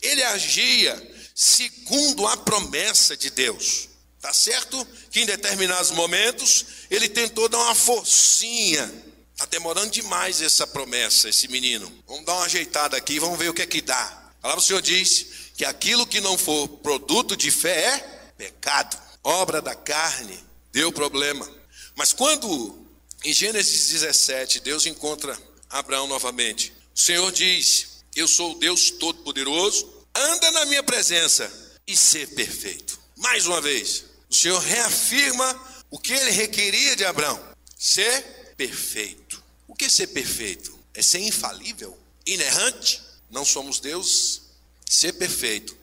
Ele 0.00 0.22
agia 0.22 1.14
segundo 1.34 2.26
a 2.26 2.36
promessa 2.36 3.16
de 3.16 3.30
Deus. 3.30 3.88
Tá 4.20 4.32
certo? 4.32 4.86
Que 5.10 5.20
em 5.20 5.26
determinados 5.26 5.90
momentos 5.90 6.64
ele 6.90 7.08
tentou 7.08 7.48
dar 7.48 7.58
uma 7.58 7.74
forcinha. 7.74 8.90
Tá 9.36 9.44
demorando 9.46 9.90
demais 9.90 10.40
essa 10.40 10.66
promessa, 10.66 11.28
esse 11.28 11.48
menino. 11.48 11.92
Vamos 12.06 12.24
dar 12.24 12.34
uma 12.34 12.46
ajeitada 12.46 12.96
aqui, 12.96 13.18
vamos 13.18 13.38
ver 13.38 13.50
o 13.50 13.54
que 13.54 13.62
é 13.62 13.66
que 13.66 13.82
dá. 13.82 14.02
A 14.38 14.42
palavra 14.42 14.62
do 14.62 14.66
Senhor 14.66 14.80
diz 14.80 15.26
que 15.54 15.64
aquilo 15.64 16.06
que 16.06 16.20
não 16.20 16.38
for 16.38 16.68
produto 16.68 17.36
de 17.36 17.50
fé 17.50 17.84
é 17.84 17.98
pecado, 18.36 18.98
obra 19.22 19.60
da 19.60 19.74
carne, 19.74 20.42
deu 20.72 20.90
problema. 20.92 21.46
Mas 21.94 22.12
quando 22.12 22.86
em 23.24 23.32
Gênesis 23.32 23.88
17 23.88 24.60
Deus 24.60 24.86
encontra 24.86 25.38
Abraão 25.70 26.06
novamente, 26.06 26.72
o 26.94 26.98
Senhor 26.98 27.30
diz: 27.32 28.04
Eu 28.14 28.28
sou 28.28 28.52
o 28.52 28.58
Deus 28.58 28.90
Todo-Poderoso, 28.90 29.92
anda 30.14 30.50
na 30.52 30.64
minha 30.66 30.82
presença 30.82 31.50
e 31.86 31.96
ser 31.96 32.28
perfeito. 32.34 32.98
Mais 33.16 33.46
uma 33.46 33.60
vez, 33.60 34.04
o 34.30 34.34
Senhor 34.34 34.60
reafirma 34.60 35.74
o 35.90 35.98
que 35.98 36.12
ele 36.12 36.30
requeria 36.30 36.96
de 36.96 37.04
Abraão: 37.04 37.40
ser 37.78 38.54
perfeito. 38.56 39.42
O 39.66 39.74
que 39.74 39.86
é 39.86 39.88
ser 39.88 40.08
perfeito? 40.08 40.78
É 40.92 41.02
ser 41.02 41.18
infalível, 41.20 41.98
inerrante. 42.26 43.02
Não 43.30 43.44
somos 43.44 43.80
Deus. 43.80 44.42
Ser 44.88 45.14
perfeito 45.14 45.76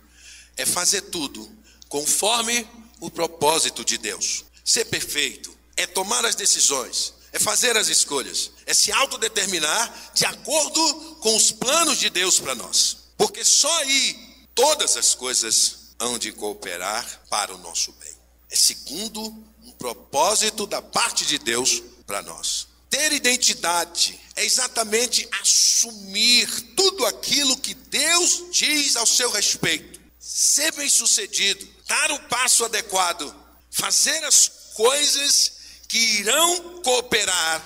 é 0.55 0.65
fazer 0.65 1.01
tudo 1.01 1.49
conforme 1.89 2.67
o 2.99 3.09
propósito 3.09 3.83
de 3.83 3.97
Deus. 3.97 4.45
Ser 4.63 4.85
perfeito 4.85 5.55
é 5.75 5.85
tomar 5.87 6.25
as 6.25 6.35
decisões, 6.35 7.13
é 7.31 7.39
fazer 7.39 7.77
as 7.77 7.87
escolhas, 7.87 8.51
é 8.65 8.73
se 8.73 8.91
autodeterminar 8.91 10.11
de 10.13 10.25
acordo 10.25 10.93
com 11.21 11.35
os 11.35 11.51
planos 11.51 11.97
de 11.97 12.09
Deus 12.09 12.39
para 12.39 12.55
nós. 12.55 12.97
Porque 13.17 13.45
só 13.45 13.71
aí 13.79 14.47
todas 14.53 14.97
as 14.97 15.15
coisas 15.15 15.93
hão 15.99 16.17
de 16.17 16.31
cooperar 16.31 17.21
para 17.29 17.53
o 17.53 17.57
nosso 17.59 17.91
bem. 17.93 18.13
É 18.49 18.55
segundo 18.55 19.21
um 19.63 19.71
propósito 19.73 20.67
da 20.67 20.81
parte 20.81 21.25
de 21.25 21.37
Deus 21.37 21.81
para 22.05 22.21
nós. 22.21 22.67
Ter 22.89 23.13
identidade 23.13 24.19
é 24.35 24.43
exatamente 24.43 25.27
assumir 25.41 26.49
tudo 26.75 27.05
aquilo 27.05 27.55
que 27.55 27.73
Deus 27.73 28.43
diz 28.51 28.97
ao 28.97 29.05
seu 29.05 29.31
respeito. 29.31 30.01
Ser 30.19 30.73
bem-sucedido, 30.73 31.65
dar 31.87 32.11
o 32.11 32.19
passo 32.23 32.65
adequado, 32.65 33.33
fazer 33.71 34.21
as 34.25 34.51
coisas 34.73 35.60
que 35.91 36.19
irão 36.21 36.81
cooperar, 36.83 37.61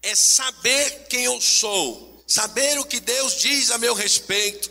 é 0.00 0.14
saber 0.14 1.08
quem 1.10 1.24
eu 1.24 1.40
sou, 1.40 2.24
saber 2.24 2.78
o 2.78 2.84
que 2.84 3.00
Deus 3.00 3.40
diz 3.40 3.72
a 3.72 3.78
meu 3.78 3.92
respeito. 3.92 4.70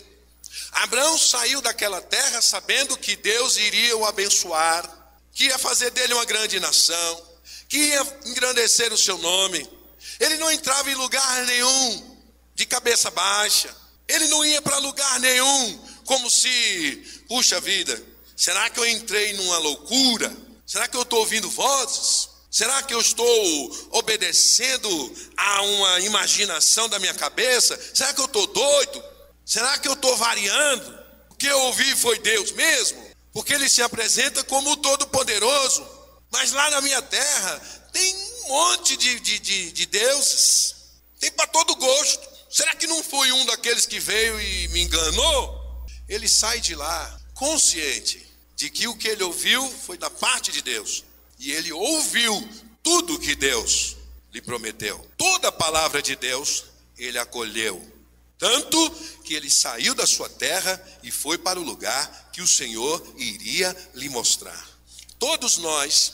Abraão 0.72 1.18
saiu 1.18 1.60
daquela 1.60 2.02
terra 2.02 2.42
sabendo 2.42 2.98
que 2.98 3.18
Deus 3.18 3.58
iria 3.58 3.98
o 3.98 4.06
abençoar, 4.06 4.90
que 5.34 5.44
ia 5.44 5.60
fazer 5.60 5.92
dele 5.92 6.14
uma 6.14 6.24
grande 6.24 6.58
nação, 6.62 7.22
que 7.68 7.78
ia 7.78 8.20
engrandecer 8.28 8.94
o 8.94 8.98
seu 8.98 9.18
nome. 9.18 9.70
Ele 10.18 10.38
não 10.38 10.50
entrava 10.50 10.90
em 10.90 10.96
lugar 10.96 11.46
nenhum 11.48 12.18
de 12.56 12.66
cabeça 12.66 13.12
baixa. 13.12 13.76
Ele 14.08 14.30
não 14.30 14.46
ia 14.46 14.62
para 14.62 14.78
lugar 14.78 15.20
nenhum 15.20 15.86
como 16.06 16.30
se, 16.30 17.26
puxa 17.28 17.60
vida, 17.60 18.02
será 18.38 18.70
que 18.70 18.80
eu 18.80 18.88
entrei 18.88 19.34
numa 19.34 19.58
loucura? 19.58 20.34
Será 20.66 20.88
que 20.88 20.96
eu 20.96 21.02
estou 21.02 21.20
ouvindo 21.20 21.50
vozes? 21.50 22.35
Será 22.56 22.82
que 22.82 22.94
eu 22.94 23.02
estou 23.02 23.90
obedecendo 23.92 24.88
a 25.36 25.62
uma 25.64 26.00
imaginação 26.00 26.88
da 26.88 26.98
minha 27.00 27.14
cabeça? 27.14 27.78
Será 27.94 28.14
que 28.14 28.22
eu 28.22 28.28
estou 28.28 28.48
doido? 28.48 29.04
Será 29.46 29.78
que 29.78 29.90
eu 29.90 29.92
estou 29.92 30.16
variando? 30.16 30.98
O 31.30 31.36
que 31.36 31.48
eu 31.48 31.60
ouvi 31.64 31.94
foi 31.98 32.18
Deus 32.20 32.54
mesmo? 32.54 33.12
Porque 33.34 33.54
ele 33.54 33.68
se 33.68 33.82
apresenta 33.82 34.42
como 34.46 34.72
o 34.72 34.78
Todo-Poderoso. 34.78 35.86
Mas 36.32 36.54
lá 36.54 36.70
na 36.70 36.80
minha 36.80 37.02
terra 37.02 37.60
tem 37.92 38.16
um 38.16 38.48
monte 38.48 38.96
de, 38.96 39.20
de, 39.20 39.38
de, 39.38 39.72
de 39.74 39.86
deuses, 39.88 40.76
tem 41.20 41.34
para 41.34 41.48
todo 41.48 41.76
gosto. 41.76 42.26
Será 42.50 42.74
que 42.74 42.88
não 42.88 43.04
foi 43.04 43.34
um 43.34 43.46
daqueles 43.48 43.86
que 43.86 44.00
veio 44.00 44.40
e 44.40 44.70
me 44.70 44.82
enganou? 44.82 45.86
Ele 46.08 46.30
sai 46.30 46.62
de 46.62 46.74
lá 46.74 47.20
consciente 47.34 48.26
de 48.56 48.70
que 48.70 48.88
o 48.88 48.96
que 48.96 49.10
ele 49.10 49.24
ouviu 49.24 49.70
foi 49.86 49.98
da 49.98 50.10
parte 50.10 50.54
de 50.54 50.62
Deus. 50.62 51.04
E 51.40 51.52
ele 51.52 51.72
ouviu 51.72 52.50
tudo 52.82 53.20
que 53.20 53.36
Deus 53.36 53.96
lhe 54.34 54.42
prometeu. 54.42 55.06
Toda 55.18 55.48
a 55.48 55.52
palavra 55.52 56.02
de 56.02 56.16
Deus 56.16 56.66
ele 56.98 57.18
acolheu. 57.18 57.94
Tanto 58.38 58.90
que 59.24 59.34
ele 59.34 59.50
saiu 59.50 59.96
da 59.96 60.06
sua 60.06 60.30
terra 60.30 60.82
e 61.02 61.12
foi 61.12 61.38
para 61.38 61.60
o 61.60 61.64
lugar 61.64 62.30
que 62.34 62.42
o 62.42 62.48
Senhor 62.48 63.02
iria 63.18 63.76
lhe 63.96 64.10
mostrar. 64.10 64.70
Todos 65.18 65.58
nós, 65.58 66.14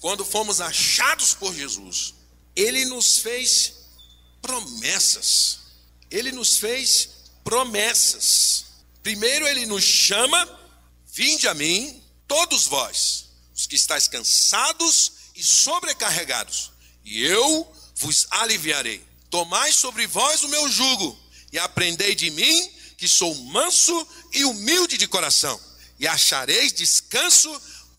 quando 0.00 0.24
fomos 0.24 0.60
achados 0.60 1.32
por 1.34 1.54
Jesus, 1.54 2.14
ele 2.56 2.84
nos 2.86 3.18
fez 3.18 3.74
promessas. 4.42 5.60
Ele 6.10 6.32
nos 6.32 6.56
fez 6.56 7.08
promessas. 7.44 8.64
Primeiro 9.02 9.46
ele 9.46 9.66
nos 9.66 9.84
chama, 9.84 10.46
vinde 11.12 11.48
a 11.48 11.54
mim, 11.54 12.02
todos 12.26 12.66
vós, 12.66 13.29
os 13.60 13.66
que 13.66 13.76
estáis 13.76 14.08
cansados 14.08 15.12
e 15.36 15.44
sobrecarregados, 15.44 16.72
e 17.04 17.22
eu 17.22 17.70
vos 17.96 18.26
aliviarei. 18.30 19.04
Tomai 19.28 19.70
sobre 19.70 20.06
vós 20.06 20.42
o 20.42 20.48
meu 20.48 20.66
jugo 20.66 21.18
e 21.52 21.58
aprendei 21.58 22.14
de 22.14 22.30
mim, 22.30 22.70
que 22.96 23.06
sou 23.06 23.34
manso 23.34 24.08
e 24.32 24.46
humilde 24.46 24.96
de 24.96 25.06
coração, 25.06 25.60
e 25.98 26.06
achareis 26.06 26.72
descanso 26.72 27.50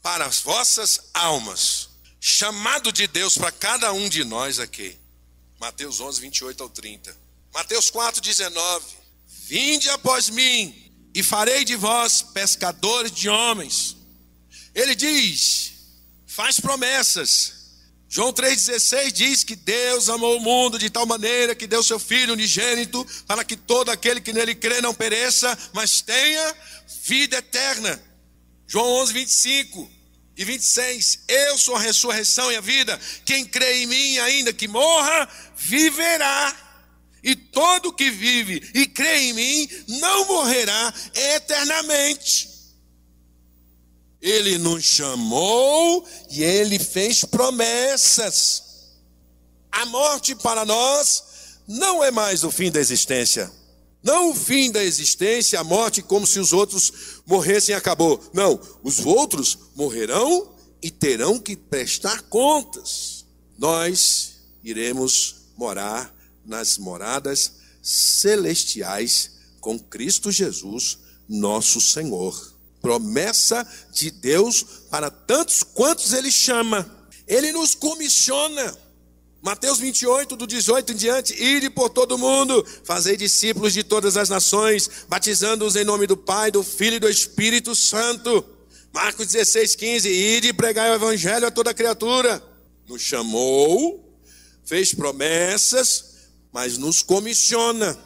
para 0.01 0.25
as 0.25 0.39
vossas 0.39 0.99
almas. 1.13 1.89
Chamado 2.19 2.91
de 2.91 3.05
Deus 3.05 3.37
para 3.37 3.51
cada 3.51 3.93
um 3.93 4.09
de 4.09 4.23
nós 4.23 4.59
aqui. 4.59 4.97
Mateus 5.59 5.99
11, 5.99 6.21
28 6.21 6.63
ao 6.63 6.69
30. 6.69 7.15
Mateus 7.53 7.91
4, 7.91 8.19
19. 8.19 8.85
Vinde 9.27 9.89
após 9.91 10.27
mim, 10.29 10.91
e 11.13 11.21
farei 11.21 11.63
de 11.63 11.75
vós 11.75 12.23
pescadores 12.23 13.11
de 13.11 13.29
homens. 13.29 14.00
Ele 14.73 14.95
diz, 14.95 15.73
faz 16.25 16.59
promessas. 16.59 17.61
João 18.13 18.33
3,16 18.33 19.11
diz 19.11 19.43
que 19.43 19.55
Deus 19.55 20.09
amou 20.09 20.37
o 20.37 20.41
mundo 20.41 20.77
de 20.77 20.89
tal 20.89 21.05
maneira 21.05 21.55
que 21.55 21.65
deu 21.65 21.81
seu 21.81 21.97
Filho 21.97 22.33
unigênito 22.33 23.05
para 23.25 23.43
que 23.43 23.55
todo 23.55 23.89
aquele 23.89 24.19
que 24.19 24.33
nele 24.33 24.53
crê 24.53 24.81
não 24.81 24.93
pereça, 24.93 25.57
mas 25.71 26.01
tenha 26.01 26.55
vida 27.03 27.37
eterna. 27.37 28.01
João 28.67 28.85
11, 29.01 29.13
25 29.13 29.91
e 30.35 30.43
26. 30.43 31.19
Eu 31.27 31.57
sou 31.57 31.75
a 31.75 31.79
ressurreição 31.79 32.51
e 32.51 32.57
a 32.57 32.61
vida. 32.61 32.99
Quem 33.25 33.45
crê 33.45 33.83
em 33.83 33.85
mim, 33.85 34.17
ainda 34.19 34.51
que 34.51 34.67
morra, 34.67 35.29
viverá. 35.55 36.53
E 37.23 37.33
todo 37.35 37.93
que 37.93 38.09
vive 38.09 38.71
e 38.73 38.87
crê 38.87 39.19
em 39.19 39.33
mim 39.33 39.69
não 39.87 40.25
morrerá 40.25 40.93
eternamente. 41.13 42.50
Ele 44.21 44.57
nos 44.57 44.83
chamou 44.83 46.07
e 46.29 46.43
ele 46.43 46.77
fez 46.77 47.25
promessas. 47.25 48.63
A 49.71 49.85
morte 49.85 50.35
para 50.35 50.65
nós 50.65 51.23
não 51.67 52.03
é 52.03 52.11
mais 52.11 52.43
o 52.43 52.51
fim 52.51 52.69
da 52.69 52.79
existência. 52.79 53.51
Não 54.03 54.31
o 54.31 54.35
fim 54.35 54.71
da 54.71 54.83
existência, 54.83 55.59
a 55.59 55.63
morte, 55.63 56.01
como 56.01 56.25
se 56.25 56.39
os 56.39 56.53
outros 56.53 57.21
morressem 57.25 57.73
e 57.73 57.77
acabou. 57.77 58.21
Não, 58.33 58.59
os 58.83 59.05
outros 59.05 59.57
morrerão 59.75 60.55
e 60.81 60.89
terão 60.89 61.39
que 61.39 61.55
prestar 61.55 62.23
contas. 62.23 63.25
Nós 63.57 64.33
iremos 64.63 65.35
morar 65.55 66.13
nas 66.43 66.77
moradas 66.77 67.53
celestiais 67.81 69.31
com 69.59 69.79
Cristo 69.79 70.31
Jesus, 70.31 70.97
nosso 71.29 71.79
Senhor. 71.79 72.50
Promessa 72.81 73.67
de 73.91 74.09
Deus 74.11 74.65
para 74.89 75.09
tantos 75.09 75.63
quantos 75.63 76.13
Ele 76.13 76.31
chama. 76.31 76.89
Ele 77.27 77.51
nos 77.51 77.75
comissiona. 77.75 78.75
Mateus 79.41 79.79
28, 79.79 80.35
do 80.35 80.45
18 80.45 80.91
em 80.91 80.95
diante, 80.95 81.33
ide 81.33 81.67
por 81.69 81.89
todo 81.89 82.17
mundo, 82.17 82.63
fazei 82.83 83.17
discípulos 83.17 83.73
de 83.73 83.83
todas 83.83 84.15
as 84.15 84.29
nações, 84.29 84.87
batizando-os 85.09 85.75
em 85.75 85.83
nome 85.83 86.05
do 86.05 86.15
Pai, 86.15 86.51
do 86.51 86.61
Filho 86.61 86.97
e 86.97 86.99
do 86.99 87.09
Espírito 87.09 87.75
Santo. 87.75 88.45
Marcos 88.93 89.27
16, 89.27 89.75
15, 89.75 90.09
ide 90.09 90.49
e 90.49 90.53
pregai 90.53 90.91
o 90.91 90.95
evangelho 90.95 91.47
a 91.47 91.51
toda 91.51 91.73
criatura. 91.73 92.43
Nos 92.87 93.01
chamou, 93.01 94.19
fez 94.63 94.93
promessas, 94.93 96.05
mas 96.51 96.77
nos 96.77 97.01
comissiona. 97.01 97.97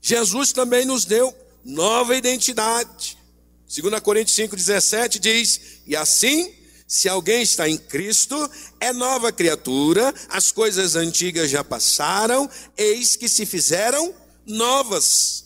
Jesus 0.00 0.52
também 0.52 0.86
nos 0.86 1.04
deu 1.04 1.34
nova 1.64 2.16
identidade. 2.16 3.18
2 3.80 4.00
Coríntios 4.00 4.36
5, 4.36 4.54
17 4.54 5.18
diz, 5.18 5.60
e 5.86 5.96
assim 5.96 6.52
se 6.86 7.08
alguém 7.08 7.40
está 7.40 7.66
em 7.66 7.78
Cristo, 7.78 8.50
é 8.78 8.92
nova 8.92 9.32
criatura, 9.32 10.14
as 10.28 10.52
coisas 10.52 10.94
antigas 10.94 11.48
já 11.48 11.64
passaram, 11.64 12.50
eis 12.76 13.16
que 13.16 13.30
se 13.30 13.46
fizeram 13.46 14.14
novas. 14.44 15.44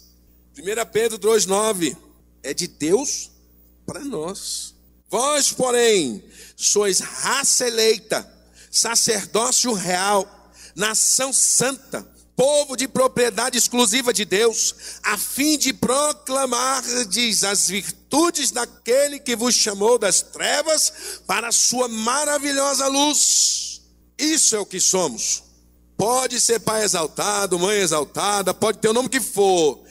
1 0.59 0.91
Pedro 0.91 1.21
2,9 1.21 1.97
é 2.43 2.53
de 2.53 2.67
Deus 2.67 3.31
para 3.87 4.01
nós. 4.01 4.75
Vós, 5.09 5.53
porém, 5.53 6.25
sois 6.57 6.99
raça 6.99 7.65
eleita, 7.69 8.29
sacerdócio 8.69 9.73
real, 9.73 10.53
nação 10.75 11.33
santa, 11.33 12.05
povo 12.37 12.77
de 12.77 12.87
propriedade 12.87 13.57
exclusiva 13.57 14.12
de 14.12 14.27
Deus, 14.27 14.75
a 15.03 15.16
fim 15.16 15.57
de 15.57 15.72
proclamar 15.72 16.85
as 16.85 17.68
virtudes 17.68 18.51
daquele 18.51 19.18
que 19.18 19.35
vos 19.35 19.55
chamou 19.55 19.99
das 19.99 20.20
trevas 20.20 21.22
para 21.27 21.49
a 21.49 21.53
sua 21.53 21.88
maravilhosa 21.88 22.87
luz. 22.88 23.81
Isso 24.18 24.55
é 24.55 24.61
o 24.61 24.66
que 24.66 24.79
somos. 24.79 25.42
Pode 25.96 26.38
ser 26.38 26.61
pai 26.61 26.85
exaltado, 26.85 27.59
mãe 27.59 27.79
exaltada, 27.79 28.53
pode 28.53 28.79
ter 28.79 28.88
o 28.88 28.92
nome 28.92 29.09
que 29.09 29.20
for. 29.20 29.83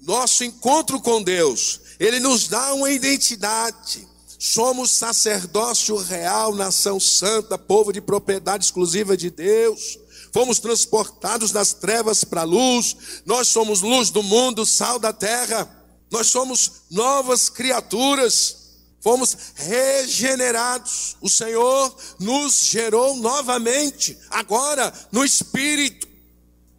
Nosso 0.00 0.44
encontro 0.44 1.00
com 1.00 1.20
Deus, 1.20 1.80
ele 1.98 2.20
nos 2.20 2.46
dá 2.46 2.72
uma 2.72 2.90
identidade. 2.90 4.08
Somos 4.38 4.92
sacerdócio 4.92 5.96
real, 5.96 6.54
nação 6.54 7.00
santa, 7.00 7.58
povo 7.58 7.92
de 7.92 8.00
propriedade 8.00 8.64
exclusiva 8.64 9.16
de 9.16 9.28
Deus 9.28 9.99
fomos 10.32 10.58
transportados 10.58 11.50
das 11.50 11.72
trevas 11.72 12.24
para 12.24 12.42
a 12.42 12.44
luz, 12.44 12.96
nós 13.26 13.48
somos 13.48 13.80
luz 13.80 14.10
do 14.10 14.22
mundo, 14.22 14.64
sal 14.64 14.98
da 14.98 15.12
terra, 15.12 15.68
nós 16.10 16.26
somos 16.26 16.82
novas 16.90 17.48
criaturas, 17.48 18.56
fomos 19.00 19.36
regenerados. 19.54 21.16
O 21.20 21.28
Senhor 21.28 21.94
nos 22.18 22.64
gerou 22.64 23.16
novamente, 23.16 24.18
agora 24.28 24.92
no 25.12 25.24
Espírito. 25.24 26.08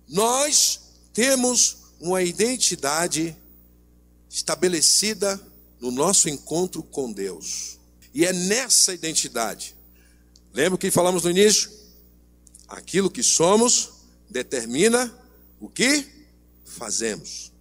Nós 0.08 0.80
temos 1.14 1.78
uma 2.00 2.22
identidade 2.22 3.36
estabelecida 4.30 5.40
no 5.80 5.92
nosso 5.92 6.30
encontro 6.30 6.84
com 6.84 7.12
Deus. 7.12 7.80
E 8.14 8.26
é 8.26 8.34
nessa 8.34 8.94
identidade. 8.94 9.76
Lembra 10.54 10.78
que 10.78 10.92
falamos 10.92 11.24
no 11.24 11.32
início? 11.32 11.81
Aquilo 12.72 13.12
que 13.12 13.22
somos 13.22 13.90
determina 14.30 15.14
o 15.60 15.70
que 15.70 16.06
fazemos. 16.64 17.52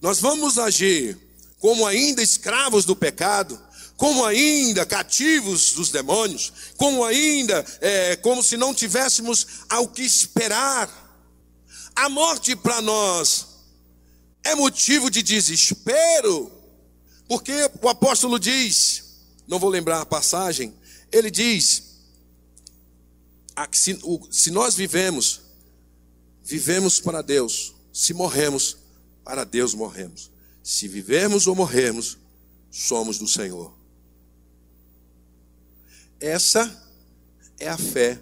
Nós 0.00 0.18
vamos 0.18 0.58
agir 0.58 1.16
como 1.60 1.86
ainda 1.86 2.20
escravos 2.20 2.84
do 2.84 2.96
pecado, 2.96 3.60
como 3.96 4.24
ainda 4.24 4.84
cativos 4.84 5.72
dos 5.74 5.90
demônios, 5.90 6.52
como 6.76 7.04
ainda 7.04 7.64
é, 7.80 8.16
como 8.16 8.42
se 8.42 8.56
não 8.56 8.74
tivéssemos 8.74 9.46
ao 9.68 9.86
que 9.86 10.02
esperar. 10.02 10.88
A 11.94 12.08
morte 12.08 12.56
para 12.56 12.82
nós 12.82 13.46
é 14.42 14.56
motivo 14.56 15.08
de 15.08 15.22
desespero, 15.22 16.50
porque 17.28 17.52
o 17.80 17.88
apóstolo 17.88 18.40
diz, 18.40 19.04
não 19.46 19.60
vou 19.60 19.70
lembrar 19.70 20.00
a 20.00 20.06
passagem, 20.06 20.74
ele 21.12 21.30
diz: 21.30 21.87
se, 23.72 23.98
se 24.30 24.50
nós 24.50 24.74
vivemos, 24.74 25.42
vivemos 26.44 27.00
para 27.00 27.22
Deus, 27.22 27.74
se 27.92 28.14
morremos, 28.14 28.78
para 29.24 29.44
Deus 29.44 29.74
morremos. 29.74 30.30
Se 30.62 30.86
vivermos 30.86 31.46
ou 31.46 31.54
morrermos, 31.54 32.18
somos 32.70 33.18
do 33.18 33.26
Senhor. 33.26 33.76
Essa 36.20 36.86
é 37.58 37.68
a 37.68 37.76
fé 37.76 38.20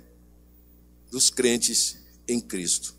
dos 1.11 1.31
crentes 1.31 1.99
em 2.27 2.41
Cristo. 2.41 2.95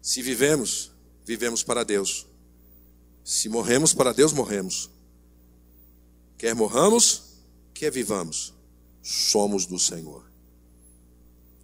Se 0.00 0.22
vivemos, 0.22 0.90
vivemos 1.26 1.62
para 1.62 1.84
Deus. 1.84 2.26
Se 3.24 3.48
morremos 3.48 3.92
para 3.92 4.12
Deus, 4.12 4.32
morremos. 4.32 4.90
Quer 6.38 6.54
morramos, 6.54 7.22
quer 7.72 7.90
vivamos, 7.90 8.53
somos 9.04 9.66
do 9.66 9.78
Senhor. 9.78 10.24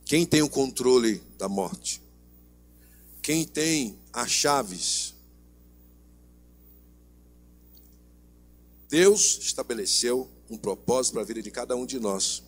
Quem 0.05 0.27
tem 0.27 0.43
o 0.43 0.49
controle 0.49 1.23
da 1.39 1.49
morte? 1.49 2.03
Quem 3.23 3.47
tem 3.47 3.99
as 4.13 4.31
chaves? 4.31 5.15
Deus 8.89 9.39
estabeleceu 9.41 10.29
um 10.51 10.59
propósito 10.59 11.15
para 11.15 11.23
a 11.23 11.25
vida 11.25 11.41
de 11.41 11.51
cada 11.51 11.75
um 11.75 11.87
de 11.87 11.99
nós. 11.99 12.43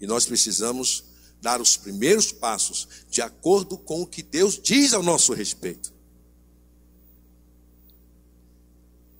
E 0.00 0.06
nós 0.06 0.26
precisamos 0.26 1.04
dar 1.40 1.60
os 1.60 1.76
primeiros 1.76 2.30
passos 2.30 2.86
de 3.10 3.22
acordo 3.22 3.76
com 3.76 4.02
o 4.02 4.06
que 4.06 4.22
Deus 4.22 4.60
diz 4.62 4.94
ao 4.94 5.02
nosso 5.02 5.32
respeito. 5.32 5.92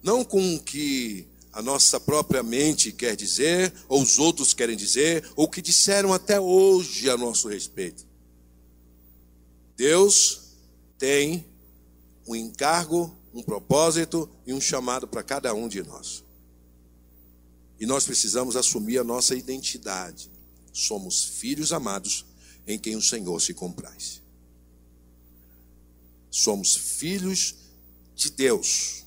Não 0.03 0.25
com 0.25 0.55
o 0.55 0.61
que 0.63 1.27
a 1.57 1.63
nossa 1.63 1.99
própria 1.99 2.43
mente 2.43 2.93
quer 2.93 3.17
dizer, 3.17 3.73
ou 3.89 4.03
os 4.03 4.19
outros 4.19 4.53
querem 4.53 4.77
dizer, 4.77 5.27
ou 5.35 5.47
o 5.47 5.49
que 5.49 5.63
disseram 5.63 6.13
até 6.13 6.39
hoje 6.39 7.09
a 7.09 7.17
nosso 7.17 7.49
respeito. 7.49 8.07
Deus 9.75 10.51
tem 10.99 11.47
um 12.29 12.37
encargo, 12.37 13.17
um 13.33 13.43
propósito 13.43 14.29
e 14.47 14.53
um 14.53 14.61
chamado 14.61 15.09
para 15.09 15.23
cada 15.23 15.55
um 15.55 15.67
de 15.67 15.83
nós. 15.83 16.23
E 17.81 17.87
nós 17.87 18.05
precisamos 18.05 18.55
assumir 18.55 18.99
a 18.99 19.05
nossa 19.05 19.35
identidade. 19.35 20.31
Somos 20.75 21.25
filhos 21.25 21.73
amados 21.73 22.27
em 22.67 22.79
quem 22.79 22.97
o 22.97 23.03
Senhor 23.03 23.41
se 23.41 23.55
compraz. 23.55 24.21
Somos 26.31 26.77
filhos 26.77 27.55
de 28.15 28.29
Deus 28.29 29.06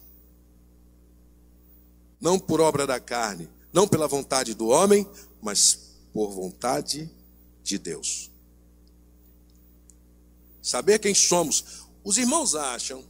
não 2.20 2.40
por 2.40 2.60
obra 2.60 2.86
da 2.86 3.00
carne, 3.00 3.50
não 3.72 3.88
pela 3.88 4.08
vontade 4.08 4.54
do 4.54 4.68
homem, 4.68 5.08
mas 5.42 5.80
por 6.14 6.32
vontade 6.32 7.10
de 7.64 7.78
Deus. 7.78 8.30
Saber 10.62 11.00
quem 11.00 11.16
somos. 11.16 11.88
Os 12.04 12.18
irmãos 12.18 12.56
acham 12.56 13.04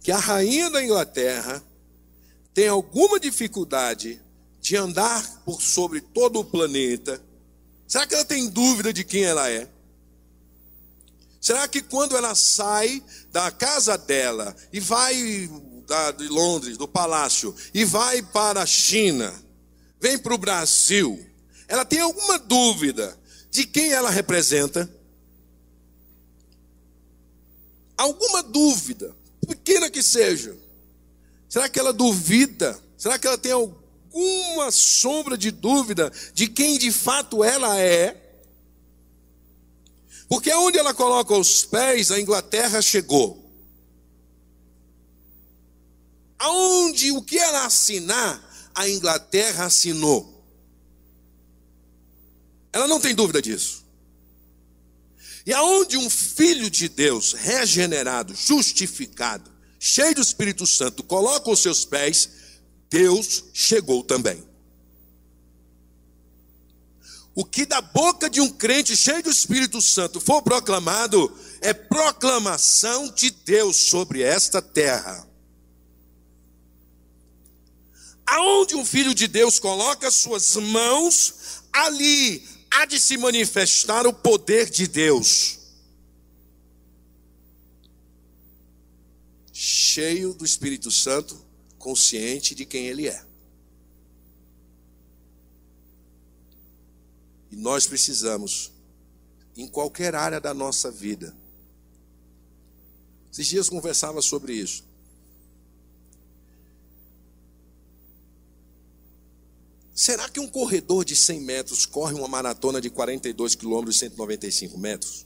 que 0.00 0.10
a 0.10 0.18
rainha 0.18 0.70
da 0.70 0.82
Inglaterra 0.82 1.62
tem 2.52 2.68
alguma 2.68 3.18
dificuldade 3.20 4.20
de 4.60 4.76
andar 4.76 5.42
por 5.44 5.62
sobre 5.62 6.00
todo 6.00 6.40
o 6.40 6.44
planeta. 6.44 7.22
Será 7.86 8.06
que 8.06 8.14
ela 8.14 8.24
tem 8.24 8.48
dúvida 8.48 8.92
de 8.92 9.04
quem 9.04 9.24
ela 9.24 9.50
é? 9.50 9.68
Será 11.40 11.66
que 11.66 11.82
quando 11.82 12.16
ela 12.16 12.34
sai 12.34 13.02
da 13.32 13.50
casa 13.50 13.98
dela 13.98 14.54
e 14.72 14.78
vai 14.78 15.50
da, 15.86 16.10
de 16.10 16.28
Londres, 16.28 16.76
do 16.76 16.88
palácio, 16.88 17.54
e 17.72 17.84
vai 17.84 18.22
para 18.22 18.62
a 18.62 18.66
China, 18.66 19.32
vem 20.00 20.18
para 20.18 20.34
o 20.34 20.38
Brasil, 20.38 21.24
ela 21.68 21.84
tem 21.84 22.00
alguma 22.00 22.38
dúvida 22.38 23.18
de 23.50 23.64
quem 23.64 23.92
ela 23.92 24.10
representa? 24.10 24.90
Alguma 27.96 28.42
dúvida, 28.42 29.14
pequena 29.46 29.90
que 29.90 30.02
seja. 30.02 30.56
Será 31.48 31.68
que 31.68 31.78
ela 31.78 31.92
duvida? 31.92 32.78
Será 32.96 33.18
que 33.18 33.26
ela 33.26 33.38
tem 33.38 33.52
alguma 33.52 34.70
sombra 34.70 35.36
de 35.36 35.50
dúvida 35.50 36.10
de 36.32 36.48
quem 36.48 36.78
de 36.78 36.90
fato 36.90 37.44
ela 37.44 37.78
é? 37.78 38.16
Porque 40.28 40.52
onde 40.54 40.78
ela 40.78 40.94
coloca 40.94 41.36
os 41.36 41.64
pés, 41.64 42.10
a 42.10 42.18
Inglaterra 42.18 42.80
chegou. 42.80 43.41
Aonde 46.42 47.12
o 47.12 47.22
que 47.22 47.38
ela 47.38 47.66
assinar, 47.66 48.50
a 48.74 48.88
Inglaterra 48.88 49.66
assinou. 49.66 50.44
Ela 52.72 52.88
não 52.88 53.00
tem 53.00 53.14
dúvida 53.14 53.40
disso. 53.40 53.84
E 55.46 55.52
aonde 55.52 55.96
um 55.96 56.10
filho 56.10 56.68
de 56.68 56.88
Deus, 56.88 57.32
regenerado, 57.32 58.34
justificado, 58.34 59.50
cheio 59.78 60.14
do 60.16 60.20
Espírito 60.20 60.66
Santo, 60.66 61.04
coloca 61.04 61.50
os 61.50 61.60
seus 61.60 61.84
pés, 61.84 62.30
Deus 62.90 63.44
chegou 63.52 64.02
também. 64.02 64.42
O 67.34 67.44
que 67.44 67.64
da 67.64 67.80
boca 67.80 68.28
de 68.28 68.40
um 68.40 68.50
crente 68.50 68.96
cheio 68.96 69.22
do 69.22 69.30
Espírito 69.30 69.80
Santo 69.80 70.20
for 70.20 70.42
proclamado, 70.42 71.34
é 71.60 71.72
proclamação 71.72 73.08
de 73.12 73.30
Deus 73.30 73.76
sobre 73.76 74.22
esta 74.22 74.60
terra. 74.60 75.31
Aonde 78.26 78.74
um 78.74 78.84
filho 78.84 79.14
de 79.14 79.26
Deus 79.26 79.58
coloca 79.58 80.10
suas 80.10 80.56
mãos, 80.56 81.62
ali 81.72 82.46
há 82.70 82.84
de 82.86 82.98
se 82.98 83.16
manifestar 83.16 84.06
o 84.06 84.12
poder 84.12 84.70
de 84.70 84.86
Deus. 84.86 85.58
Cheio 89.52 90.32
do 90.32 90.44
Espírito 90.44 90.90
Santo, 90.90 91.38
consciente 91.78 92.54
de 92.54 92.64
quem 92.64 92.86
ele 92.86 93.08
é. 93.08 93.24
E 97.50 97.56
nós 97.56 97.86
precisamos, 97.86 98.72
em 99.54 99.68
qualquer 99.68 100.14
área 100.14 100.40
da 100.40 100.54
nossa 100.54 100.90
vida. 100.90 101.36
Esses 103.30 103.46
dias 103.46 103.68
conversava 103.68 104.22
sobre 104.22 104.54
isso. 104.54 104.84
Será 110.02 110.28
que 110.28 110.40
um 110.40 110.48
corredor 110.48 111.04
de 111.04 111.14
100 111.14 111.42
metros 111.42 111.86
corre 111.86 112.12
uma 112.12 112.26
maratona 112.26 112.80
de 112.80 112.90
42 112.90 113.54
quilômetros 113.54 113.94
e 113.94 113.98
195 114.00 114.76
metros? 114.76 115.24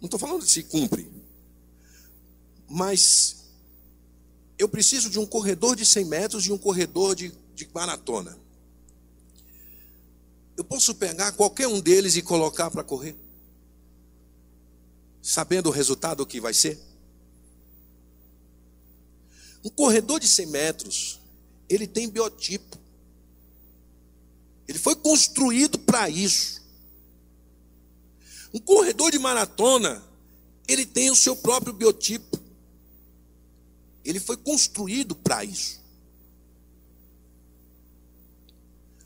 Não 0.00 0.06
estou 0.06 0.18
falando 0.18 0.42
de 0.42 0.50
se 0.50 0.62
cumpre. 0.62 1.06
Mas 2.66 3.44
eu 4.56 4.66
preciso 4.66 5.10
de 5.10 5.18
um 5.18 5.26
corredor 5.26 5.76
de 5.76 5.84
100 5.84 6.06
metros 6.06 6.46
e 6.46 6.50
um 6.50 6.56
corredor 6.56 7.14
de, 7.14 7.30
de 7.54 7.68
maratona. 7.74 8.34
Eu 10.56 10.64
posso 10.64 10.94
pegar 10.94 11.32
qualquer 11.32 11.68
um 11.68 11.78
deles 11.78 12.16
e 12.16 12.22
colocar 12.22 12.70
para 12.70 12.82
correr? 12.82 13.14
Sabendo 15.20 15.68
o 15.68 15.72
resultado 15.72 16.24
que 16.24 16.40
vai 16.40 16.54
ser? 16.54 16.93
Um 19.64 19.70
corredor 19.70 20.20
de 20.20 20.28
100 20.28 20.46
metros, 20.46 21.20
ele 21.68 21.86
tem 21.86 22.08
biotipo. 22.08 22.78
Ele 24.68 24.78
foi 24.78 24.94
construído 24.94 25.78
para 25.78 26.08
isso. 26.08 26.62
Um 28.52 28.58
corredor 28.58 29.10
de 29.10 29.18
maratona, 29.18 30.04
ele 30.68 30.84
tem 30.84 31.10
o 31.10 31.16
seu 31.16 31.34
próprio 31.34 31.72
biotipo. 31.72 32.38
Ele 34.04 34.20
foi 34.20 34.36
construído 34.36 35.16
para 35.16 35.42
isso. 35.44 35.82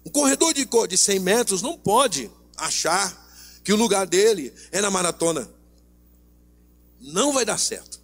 Um 0.05 0.11
corredor 0.11 0.53
de, 0.53 0.67
de 0.89 0.99
100 0.99 1.19
metros 1.21 1.63
não 1.63 1.79
pode 1.79 2.31
achar 2.57 3.27
que 3.63 3.73
o 3.73 3.77
lugar 3.77 4.07
dele 4.07 4.53
é 4.73 4.81
na 4.81 4.91
maratona. 4.91 5.49
Não 7.01 7.33
vai 7.33 7.45
dar 7.45 7.59
certo. 7.59 8.01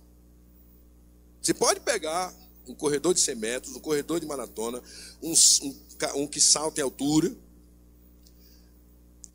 Você 1.43 1.53
pode 1.53 1.81
pegar 1.81 2.33
um 2.67 2.75
corredor 2.75 3.15
de 3.15 3.21
100 3.21 3.35
metros, 3.35 3.77
um 3.77 3.81
corredor 3.81 4.21
de 4.21 4.27
maratona, 4.27 4.83
um, 5.23 5.33
um, 5.33 6.23
um 6.23 6.27
que 6.27 6.41
salta 6.41 6.81
em 6.81 6.85
altura, 6.85 7.35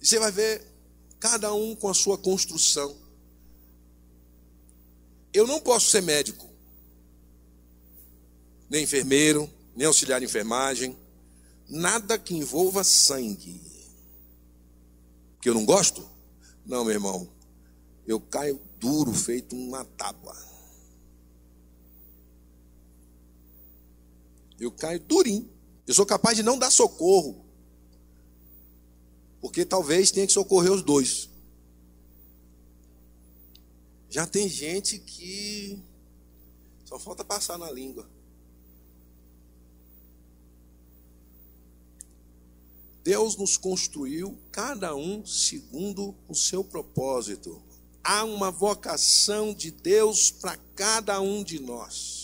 E 0.01 0.07
você 0.07 0.19
vai 0.19 0.31
ver 0.31 0.65
cada 1.19 1.53
um 1.53 1.75
com 1.75 1.89
a 1.89 1.93
sua 1.93 2.17
construção. 2.17 2.95
Eu 5.33 5.45
não 5.45 5.59
posso 5.59 5.89
ser 5.89 6.01
médico, 6.01 6.49
nem 8.69 8.83
enfermeiro, 8.83 9.49
nem 9.75 9.85
auxiliar 9.85 10.19
de 10.19 10.25
enfermagem, 10.25 10.97
nada 11.67 12.17
que 12.17 12.35
envolva 12.35 12.83
sangue. 12.83 13.61
Que 15.41 15.49
eu 15.49 15.53
não 15.53 15.65
gosto? 15.65 16.07
Não, 16.65 16.83
meu 16.83 16.93
irmão. 16.93 17.29
Eu 18.07 18.19
caio 18.19 18.59
duro, 18.79 19.13
feito 19.13 19.55
uma 19.55 19.85
tábua. 19.85 20.35
Eu 24.59 24.71
caio 24.71 24.99
durinho. 24.99 25.49
Eu 25.87 25.93
sou 25.93 26.05
capaz 26.05 26.35
de 26.35 26.43
não 26.43 26.57
dar 26.57 26.69
socorro. 26.69 27.45
Porque 29.39 29.65
talvez 29.65 30.11
tenha 30.11 30.27
que 30.27 30.33
socorrer 30.33 30.71
os 30.71 30.81
dois. 30.81 31.29
Já 34.09 34.25
tem 34.25 34.49
gente 34.49 34.99
que 34.99 35.81
só 36.83 36.99
falta 36.99 37.23
passar 37.23 37.57
na 37.57 37.71
língua. 37.71 38.09
Deus 43.03 43.35
nos 43.37 43.57
construiu, 43.57 44.37
cada 44.51 44.95
um 44.95 45.25
segundo 45.25 46.15
o 46.27 46.35
seu 46.35 46.63
propósito. 46.63 47.61
Há 48.03 48.23
uma 48.23 48.51
vocação 48.51 49.53
de 49.53 49.71
Deus 49.71 50.31
para 50.31 50.57
cada 50.75 51.21
um 51.21 51.43
de 51.43 51.59
nós. 51.59 52.18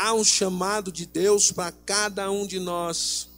Há 0.00 0.14
um 0.14 0.22
chamado 0.22 0.92
de 0.92 1.04
Deus 1.04 1.50
para 1.50 1.72
cada 1.72 2.30
um 2.30 2.46
de 2.46 2.60
nós. 2.60 3.28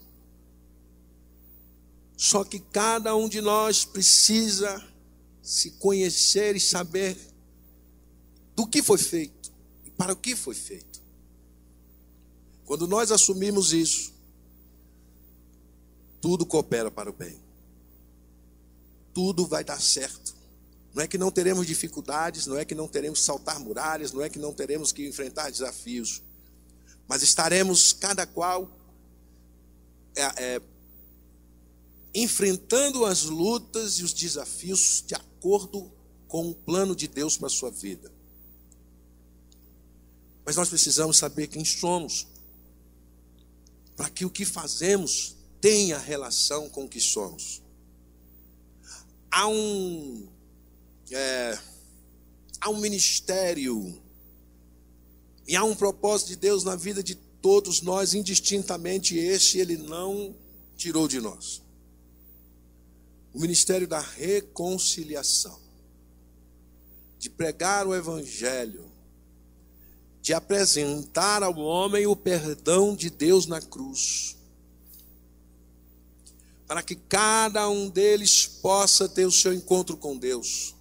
Só 2.19 2.45
que 2.45 2.61
cada 2.61 3.17
um 3.17 3.31
de 3.31 3.41
nós 3.41 3.87
precisa 3.87 4.87
se 5.43 5.71
conhecer 5.71 6.55
e 6.55 6.61
saber 6.61 7.17
do 8.55 8.67
que 8.67 8.83
foi 8.83 8.99
feito 8.99 9.51
e 9.87 9.91
para 9.91 10.13
o 10.13 10.17
que 10.17 10.37
foi 10.37 10.55
feito. 10.55 11.01
Quando 12.67 12.87
nós 12.87 13.11
assumimos 13.11 13.73
isso, 13.73 14.13
tudo 16.21 16.45
coopera 16.45 16.91
para 16.91 17.09
o 17.09 17.15
bem. 17.15 17.41
Tudo 19.15 19.47
vai 19.47 19.65
dar 19.65 19.81
certo. 19.81 20.37
Não 20.95 21.03
é 21.03 21.09
que 21.09 21.17
não 21.17 21.31
teremos 21.31 21.67
dificuldades, 21.67 22.47
não 22.47 22.59
é 22.59 22.67
que 22.67 22.75
não 22.75 22.87
teremos 22.87 23.21
que 23.21 23.25
saltar 23.25 23.59
muralhas, 23.59 24.13
não 24.13 24.21
é 24.21 24.29
que 24.29 24.39
não 24.39 24.53
teremos 24.53 24.93
que 24.93 25.09
enfrentar 25.09 25.51
desafios, 25.51 26.23
mas 27.11 27.25
estaremos 27.25 27.93
cada 27.93 28.25
qual 28.25 28.71
é, 30.15 30.23
é, 30.23 30.63
enfrentando 32.15 33.05
as 33.05 33.25
lutas 33.25 33.99
e 33.99 34.05
os 34.05 34.13
desafios 34.13 35.03
de 35.05 35.17
acordo 35.17 35.91
com 36.29 36.49
o 36.49 36.55
plano 36.55 36.95
de 36.95 37.09
Deus 37.09 37.37
para 37.37 37.49
a 37.49 37.51
sua 37.51 37.69
vida. 37.69 38.13
Mas 40.47 40.55
nós 40.55 40.69
precisamos 40.69 41.19
saber 41.19 41.49
quem 41.49 41.65
somos, 41.65 42.29
para 43.97 44.09
que 44.09 44.25
o 44.25 44.31
que 44.31 44.45
fazemos 44.45 45.35
tenha 45.61 45.99
relação 45.99 46.69
com 46.69 46.85
o 46.85 46.89
que 46.89 47.01
somos. 47.01 47.61
Há 49.29 49.49
um, 49.49 50.29
é, 51.11 51.59
há 52.61 52.71
um 52.71 52.79
ministério 52.79 54.01
e 55.47 55.57
há 55.57 55.65
um 55.65 55.75
propósito 55.75 56.29
de 56.29 56.37
Deus 56.37 56.65
na 56.65 56.77
vida 56.77 57.03
de 57.03 57.15
todos 57.15 57.83
nós, 57.83 58.15
indistintamente, 58.15 59.17
este 59.17 59.59
ele 59.59 59.77
não 59.77 60.35
tirou 60.77 61.09
de 61.09 61.21
nós. 61.21 61.63
O 63.33 63.41
ministério 63.41 63.87
da 63.87 64.01
reconciliação, 64.01 65.59
de 67.19 67.31
pregar 67.31 67.87
o 67.87 67.95
Evangelho, 67.95 68.91
de 70.21 70.35
apresentar 70.35 71.43
ao 71.43 71.57
homem 71.57 72.07
o 72.07 72.15
perdão 72.15 72.95
de 72.95 73.09
Deus 73.11 73.47
na 73.47 73.61
cruz 73.61 74.37
para 76.71 76.85
que 76.85 76.95
cada 76.95 77.69
um 77.69 77.89
deles 77.89 78.47
possa 78.47 79.09
ter 79.09 79.27
o 79.27 79.33
seu 79.33 79.53
encontro 79.53 79.97
com 79.97 80.17
Deus, 80.17 80.73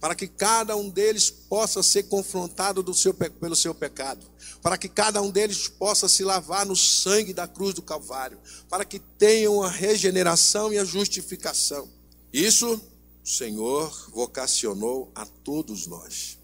para 0.00 0.14
que 0.14 0.28
cada 0.28 0.76
um 0.76 0.88
deles 0.88 1.30
possa 1.30 1.82
ser 1.82 2.04
confrontado 2.04 2.82
seu, 2.94 3.12
pelo 3.12 3.56
seu 3.56 3.74
pecado, 3.74 4.26
para 4.62 4.78
que 4.78 4.88
cada 4.88 5.20
um 5.20 5.30
deles 5.30 5.68
possa 5.68 6.08
se 6.08 6.22
lavar 6.24 6.64
no 6.64 6.76
sangue 6.76 7.32
da 7.32 7.48
cruz 7.48 7.74
do 7.74 7.82
Calvário, 7.82 8.38
para 8.68 8.84
que 8.84 8.98
tenham 8.98 9.62
a 9.62 9.68
regeneração 9.68 10.72
e 10.72 10.78
a 10.78 10.84
justificação. 10.84 11.88
Isso 12.32 12.80
o 13.24 13.28
Senhor 13.28 14.10
vocacionou 14.12 15.10
a 15.14 15.26
todos 15.26 15.86
nós. 15.86 16.38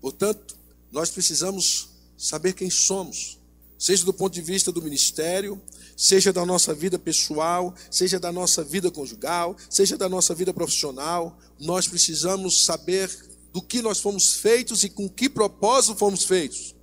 Portanto, 0.00 0.56
nós 0.90 1.10
precisamos 1.10 1.88
saber 2.16 2.52
quem 2.52 2.70
somos, 2.70 3.38
seja 3.78 4.04
do 4.04 4.12
ponto 4.12 4.32
de 4.32 4.42
vista 4.42 4.72
do 4.72 4.82
ministério, 4.82 5.60
seja 6.00 6.32
da 6.32 6.46
nossa 6.46 6.72
vida 6.72 6.98
pessoal, 6.98 7.74
seja 7.90 8.18
da 8.18 8.32
nossa 8.32 8.64
vida 8.64 8.90
conjugal, 8.90 9.54
seja 9.68 9.98
da 9.98 10.08
nossa 10.08 10.34
vida 10.34 10.50
profissional, 10.50 11.38
nós 11.60 11.86
precisamos 11.86 12.64
saber 12.64 13.14
do 13.52 13.60
que 13.60 13.82
nós 13.82 14.00
fomos 14.00 14.36
feitos 14.36 14.82
e 14.82 14.88
com 14.88 15.10
que 15.10 15.28
propósito 15.28 15.94
fomos 15.94 16.24
feitos, 16.24 16.74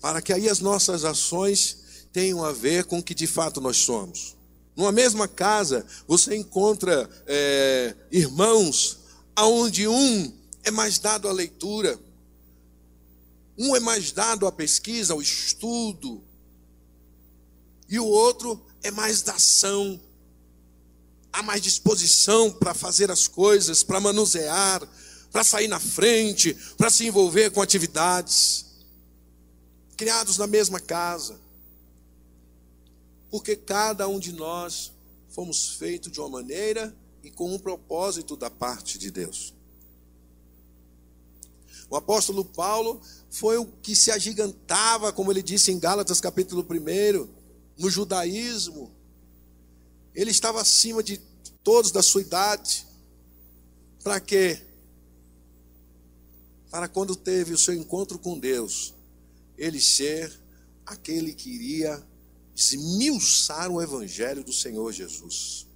para 0.00 0.22
que 0.22 0.32
aí 0.32 0.48
as 0.48 0.60
nossas 0.60 1.04
ações 1.04 2.06
tenham 2.12 2.44
a 2.44 2.52
ver 2.52 2.84
com 2.84 3.00
o 3.00 3.02
que 3.02 3.16
de 3.16 3.26
fato 3.26 3.60
nós 3.60 3.78
somos. 3.78 4.36
Numa 4.76 4.92
mesma 4.92 5.26
casa, 5.26 5.84
você 6.06 6.36
encontra 6.36 7.10
é, 7.26 7.96
irmãos 8.12 9.00
aonde 9.34 9.88
um 9.88 10.32
é 10.62 10.70
mais 10.70 11.00
dado 11.00 11.26
à 11.26 11.32
leitura, 11.32 11.98
um 13.58 13.74
é 13.74 13.80
mais 13.80 14.12
dado 14.12 14.46
à 14.46 14.52
pesquisa, 14.52 15.14
ao 15.14 15.20
estudo, 15.20 16.22
e 17.92 18.00
o 18.00 18.06
outro 18.06 18.58
é 18.82 18.90
mais 18.90 19.20
da 19.20 19.34
ação, 19.34 20.00
há 21.30 21.42
mais 21.42 21.60
disposição 21.60 22.50
para 22.50 22.72
fazer 22.72 23.10
as 23.10 23.28
coisas, 23.28 23.82
para 23.82 24.00
manusear, 24.00 24.80
para 25.30 25.44
sair 25.44 25.68
na 25.68 25.78
frente, 25.78 26.54
para 26.78 26.88
se 26.88 27.06
envolver 27.06 27.50
com 27.50 27.60
atividades. 27.60 28.64
Criados 29.94 30.38
na 30.38 30.46
mesma 30.46 30.80
casa. 30.80 31.38
Porque 33.30 33.56
cada 33.56 34.08
um 34.08 34.18
de 34.18 34.32
nós 34.32 34.90
fomos 35.28 35.72
feitos 35.72 36.10
de 36.10 36.18
uma 36.18 36.30
maneira 36.30 36.96
e 37.22 37.30
com 37.30 37.54
um 37.54 37.58
propósito 37.58 38.38
da 38.38 38.48
parte 38.48 38.98
de 38.98 39.10
Deus. 39.10 39.52
O 41.90 41.96
apóstolo 41.96 42.42
Paulo 42.42 43.02
foi 43.28 43.58
o 43.58 43.66
que 43.66 43.94
se 43.94 44.10
agigantava, 44.10 45.12
como 45.12 45.30
ele 45.30 45.42
disse 45.42 45.70
em 45.70 45.78
Gálatas 45.78 46.22
capítulo 46.22 46.66
1, 46.66 47.41
no 47.78 47.90
judaísmo, 47.90 48.90
ele 50.14 50.30
estava 50.30 50.60
acima 50.60 51.02
de 51.02 51.18
todos 51.62 51.90
da 51.90 52.02
sua 52.02 52.20
idade. 52.20 52.86
Para 54.02 54.20
quê? 54.20 54.60
Para 56.70 56.88
quando 56.88 57.14
teve 57.16 57.52
o 57.52 57.58
seu 57.58 57.74
encontro 57.74 58.18
com 58.18 58.38
Deus, 58.38 58.94
ele 59.56 59.80
ser 59.80 60.32
aquele 60.84 61.32
que 61.32 61.50
iria 61.50 62.02
esmiuçar 62.54 63.70
o 63.70 63.80
evangelho 63.80 64.44
do 64.44 64.52
Senhor 64.52 64.92
Jesus. 64.92 65.66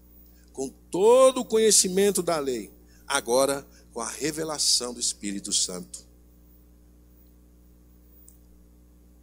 Com 0.52 0.68
todo 0.90 1.40
o 1.40 1.44
conhecimento 1.44 2.22
da 2.22 2.38
lei, 2.38 2.70
agora 3.06 3.66
com 3.92 4.00
a 4.00 4.11
revelação 4.11 4.92
do 4.92 5.00
Espírito 5.00 5.52
Santo. 5.52 6.04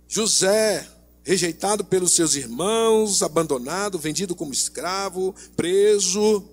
José 0.08 0.88
rejeitado 1.24 1.86
pelos 1.86 2.16
seus 2.16 2.36
irmãos, 2.36 3.24
abandonado, 3.24 3.98
vendido 3.98 4.36
como 4.36 4.52
escravo, 4.52 5.34
preso. 5.56 6.44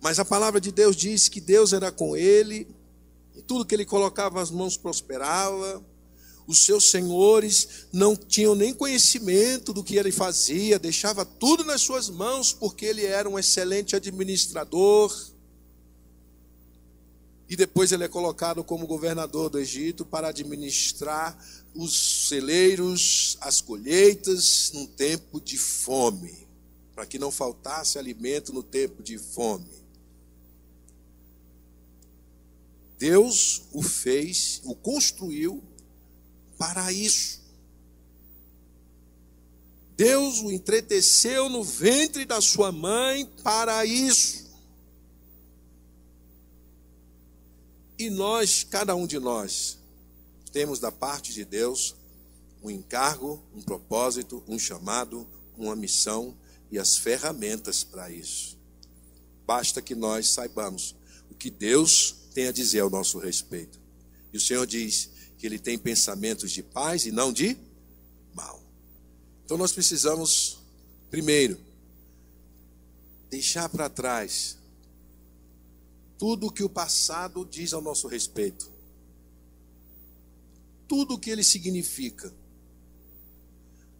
Mas 0.00 0.18
a 0.18 0.24
palavra 0.24 0.60
de 0.60 0.72
Deus 0.72 0.96
diz 0.96 1.28
que 1.28 1.40
Deus 1.40 1.72
era 1.72 1.92
com 1.92 2.16
ele, 2.16 2.66
e 3.36 3.40
tudo 3.40 3.64
que 3.64 3.74
ele 3.74 3.84
colocava 3.84 4.42
as 4.42 4.50
mãos 4.50 4.76
prosperava. 4.76 5.82
Os 6.44 6.64
seus 6.64 6.90
senhores 6.90 7.86
não 7.92 8.16
tinham 8.16 8.56
nem 8.56 8.74
conhecimento 8.74 9.72
do 9.72 9.84
que 9.84 9.96
ele 9.96 10.10
fazia, 10.10 10.76
deixava 10.76 11.24
tudo 11.24 11.64
nas 11.64 11.82
suas 11.82 12.10
mãos, 12.10 12.52
porque 12.52 12.84
ele 12.84 13.06
era 13.06 13.30
um 13.30 13.38
excelente 13.38 13.94
administrador. 13.94 15.16
E 17.48 17.54
depois 17.54 17.92
ele 17.92 18.02
é 18.02 18.08
colocado 18.08 18.64
como 18.64 18.88
governador 18.88 19.50
do 19.50 19.58
Egito 19.58 20.04
para 20.04 20.28
administrar 20.28 21.38
os 21.74 22.28
celeiros, 22.28 23.36
as 23.40 23.60
colheitas 23.60 24.70
num 24.74 24.86
tempo 24.86 25.40
de 25.40 25.56
fome, 25.56 26.46
para 26.94 27.06
que 27.06 27.18
não 27.18 27.30
faltasse 27.30 27.98
alimento 27.98 28.52
no 28.52 28.62
tempo 28.62 29.02
de 29.02 29.18
fome. 29.18 29.82
Deus 32.98 33.62
o 33.72 33.82
fez, 33.82 34.60
o 34.64 34.74
construiu 34.74 35.62
para 36.56 36.92
isso. 36.92 37.40
Deus 39.96 40.40
o 40.40 40.50
entreteceu 40.50 41.48
no 41.48 41.64
ventre 41.64 42.24
da 42.24 42.40
sua 42.40 42.70
mãe 42.70 43.26
para 43.42 43.84
isso. 43.84 44.50
E 47.98 48.10
nós, 48.10 48.64
cada 48.64 48.94
um 48.94 49.06
de 49.06 49.18
nós, 49.18 49.78
temos 50.52 50.78
da 50.78 50.92
parte 50.92 51.32
de 51.32 51.44
Deus 51.44 51.96
um 52.62 52.70
encargo, 52.70 53.42
um 53.54 53.62
propósito, 53.62 54.42
um 54.46 54.58
chamado, 54.58 55.26
uma 55.56 55.74
missão 55.74 56.36
e 56.70 56.78
as 56.78 56.96
ferramentas 56.96 57.82
para 57.82 58.10
isso. 58.10 58.56
Basta 59.46 59.82
que 59.82 59.94
nós 59.94 60.28
saibamos 60.28 60.94
o 61.30 61.34
que 61.34 61.50
Deus 61.50 62.14
tem 62.32 62.46
a 62.46 62.52
dizer 62.52 62.80
ao 62.80 62.90
nosso 62.90 63.18
respeito. 63.18 63.80
E 64.32 64.36
o 64.36 64.40
Senhor 64.40 64.66
diz 64.66 65.10
que 65.36 65.46
Ele 65.46 65.58
tem 65.58 65.76
pensamentos 65.76 66.50
de 66.52 66.62
paz 66.62 67.04
e 67.04 67.10
não 67.12 67.32
de 67.32 67.56
mal. 68.32 68.62
Então 69.44 69.58
nós 69.58 69.72
precisamos, 69.72 70.58
primeiro, 71.10 71.58
deixar 73.28 73.68
para 73.68 73.90
trás 73.90 74.56
tudo 76.16 76.46
o 76.46 76.52
que 76.52 76.62
o 76.62 76.68
passado 76.68 77.44
diz 77.44 77.72
ao 77.72 77.82
nosso 77.82 78.06
respeito, 78.06 78.71
tudo 80.92 81.14
o 81.14 81.18
que 81.18 81.30
ele 81.30 81.42
significa, 81.42 82.30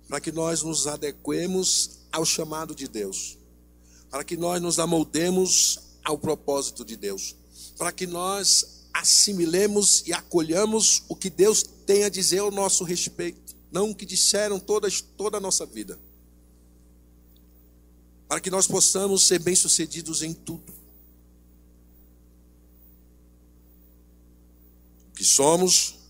para 0.06 0.20
que 0.20 0.30
nós 0.30 0.62
nos 0.62 0.86
adequemos 0.86 2.00
ao 2.12 2.22
chamado 2.22 2.74
de 2.74 2.86
Deus, 2.86 3.38
para 4.10 4.22
que 4.22 4.36
nós 4.36 4.60
nos 4.60 4.78
amoldemos 4.78 5.78
ao 6.04 6.18
propósito 6.18 6.84
de 6.84 6.94
Deus, 6.94 7.34
para 7.78 7.90
que 7.92 8.06
nós 8.06 8.84
assimilemos 8.92 10.06
e 10.06 10.12
acolhamos 10.12 11.02
o 11.08 11.16
que 11.16 11.30
Deus 11.30 11.62
tem 11.62 12.04
a 12.04 12.10
dizer 12.10 12.40
ao 12.40 12.50
nosso 12.50 12.84
respeito, 12.84 13.56
não 13.70 13.92
o 13.92 13.94
que 13.94 14.04
disseram 14.04 14.60
todas, 14.60 15.00
toda 15.00 15.38
a 15.38 15.40
nossa 15.40 15.64
vida, 15.64 15.98
para 18.28 18.38
que 18.38 18.50
nós 18.50 18.66
possamos 18.66 19.26
ser 19.26 19.38
bem-sucedidos 19.38 20.22
em 20.22 20.34
tudo. 20.34 20.74
O 25.08 25.14
que 25.14 25.24
somos 25.24 26.01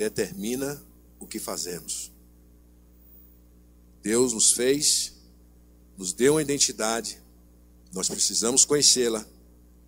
determina 0.00 0.82
o 1.18 1.26
que 1.26 1.38
fazemos. 1.38 2.10
Deus 4.02 4.32
nos 4.32 4.52
fez, 4.52 5.12
nos 5.94 6.14
deu 6.14 6.34
uma 6.34 6.42
identidade, 6.42 7.20
nós 7.92 8.08
precisamos 8.08 8.64
conhecê-la 8.64 9.26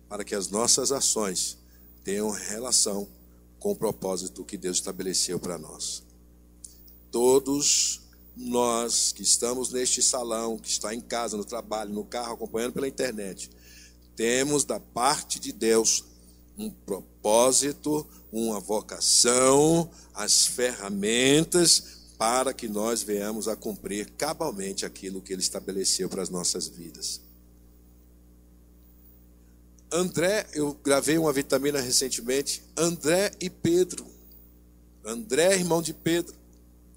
para 0.07 0.23
que 0.23 0.35
as 0.35 0.49
nossas 0.49 0.91
ações 0.91 1.57
tenham 2.03 2.29
relação 2.29 3.07
com 3.57 3.71
o 3.71 3.75
propósito 3.75 4.45
que 4.45 4.55
Deus 4.55 4.77
estabeleceu 4.77 5.39
para 5.39 5.57
nós. 5.57 6.03
Todos 7.09 8.01
nós 8.37 9.11
que 9.11 9.23
estamos 9.23 9.71
neste 9.71 10.03
salão, 10.03 10.59
que 10.59 10.69
está 10.69 10.93
em 10.93 11.01
casa, 11.01 11.35
no 11.35 11.43
trabalho, 11.43 11.91
no 11.91 12.05
carro, 12.05 12.35
acompanhando 12.35 12.73
pela 12.73 12.87
internet, 12.87 13.49
temos 14.15 14.63
da 14.63 14.79
parte 14.79 15.39
de 15.39 15.51
Deus 15.51 16.03
um 16.55 16.69
propósito, 16.69 18.07
uma 18.33 18.59
vocação, 18.59 19.87
as 20.11 20.47
ferramentas 20.47 22.01
para 22.17 22.51
que 22.51 22.67
nós 22.67 23.03
venhamos 23.03 23.47
a 23.47 23.55
cumprir 23.55 24.09
cabalmente 24.17 24.87
aquilo 24.87 25.21
que 25.21 25.31
Ele 25.31 25.41
estabeleceu 25.41 26.09
para 26.09 26.23
as 26.23 26.29
nossas 26.29 26.67
vidas. 26.67 27.21
André, 29.91 30.47
eu 30.53 30.73
gravei 30.83 31.19
uma 31.19 31.31
vitamina 31.31 31.79
recentemente, 31.79 32.63
André 32.75 33.31
e 33.39 33.51
Pedro. 33.51 34.03
André, 35.05 35.53
irmão 35.53 35.83
de 35.83 35.93
Pedro, 35.93 36.33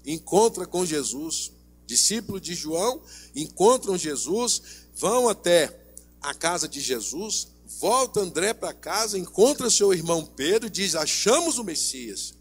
encontra 0.03 0.65
com 0.65 0.83
Jesus, 0.83 1.51
discípulo 1.85 2.41
de 2.41 2.55
João, 2.55 2.99
encontram 3.35 3.95
Jesus, 3.95 4.61
vão 4.95 5.29
até 5.29 5.77
a 6.19 6.33
casa 6.33 6.67
de 6.67 6.81
Jesus, 6.81 7.49
Volta 7.67 8.21
André 8.21 8.53
para 8.53 8.73
casa, 8.73 9.17
encontra 9.17 9.69
seu 9.69 9.93
irmão 9.93 10.25
Pedro 10.25 10.67
e 10.67 10.71
diz: 10.71 10.95
Achamos 10.95 11.57
o 11.57 11.63
Messias. 11.63 12.33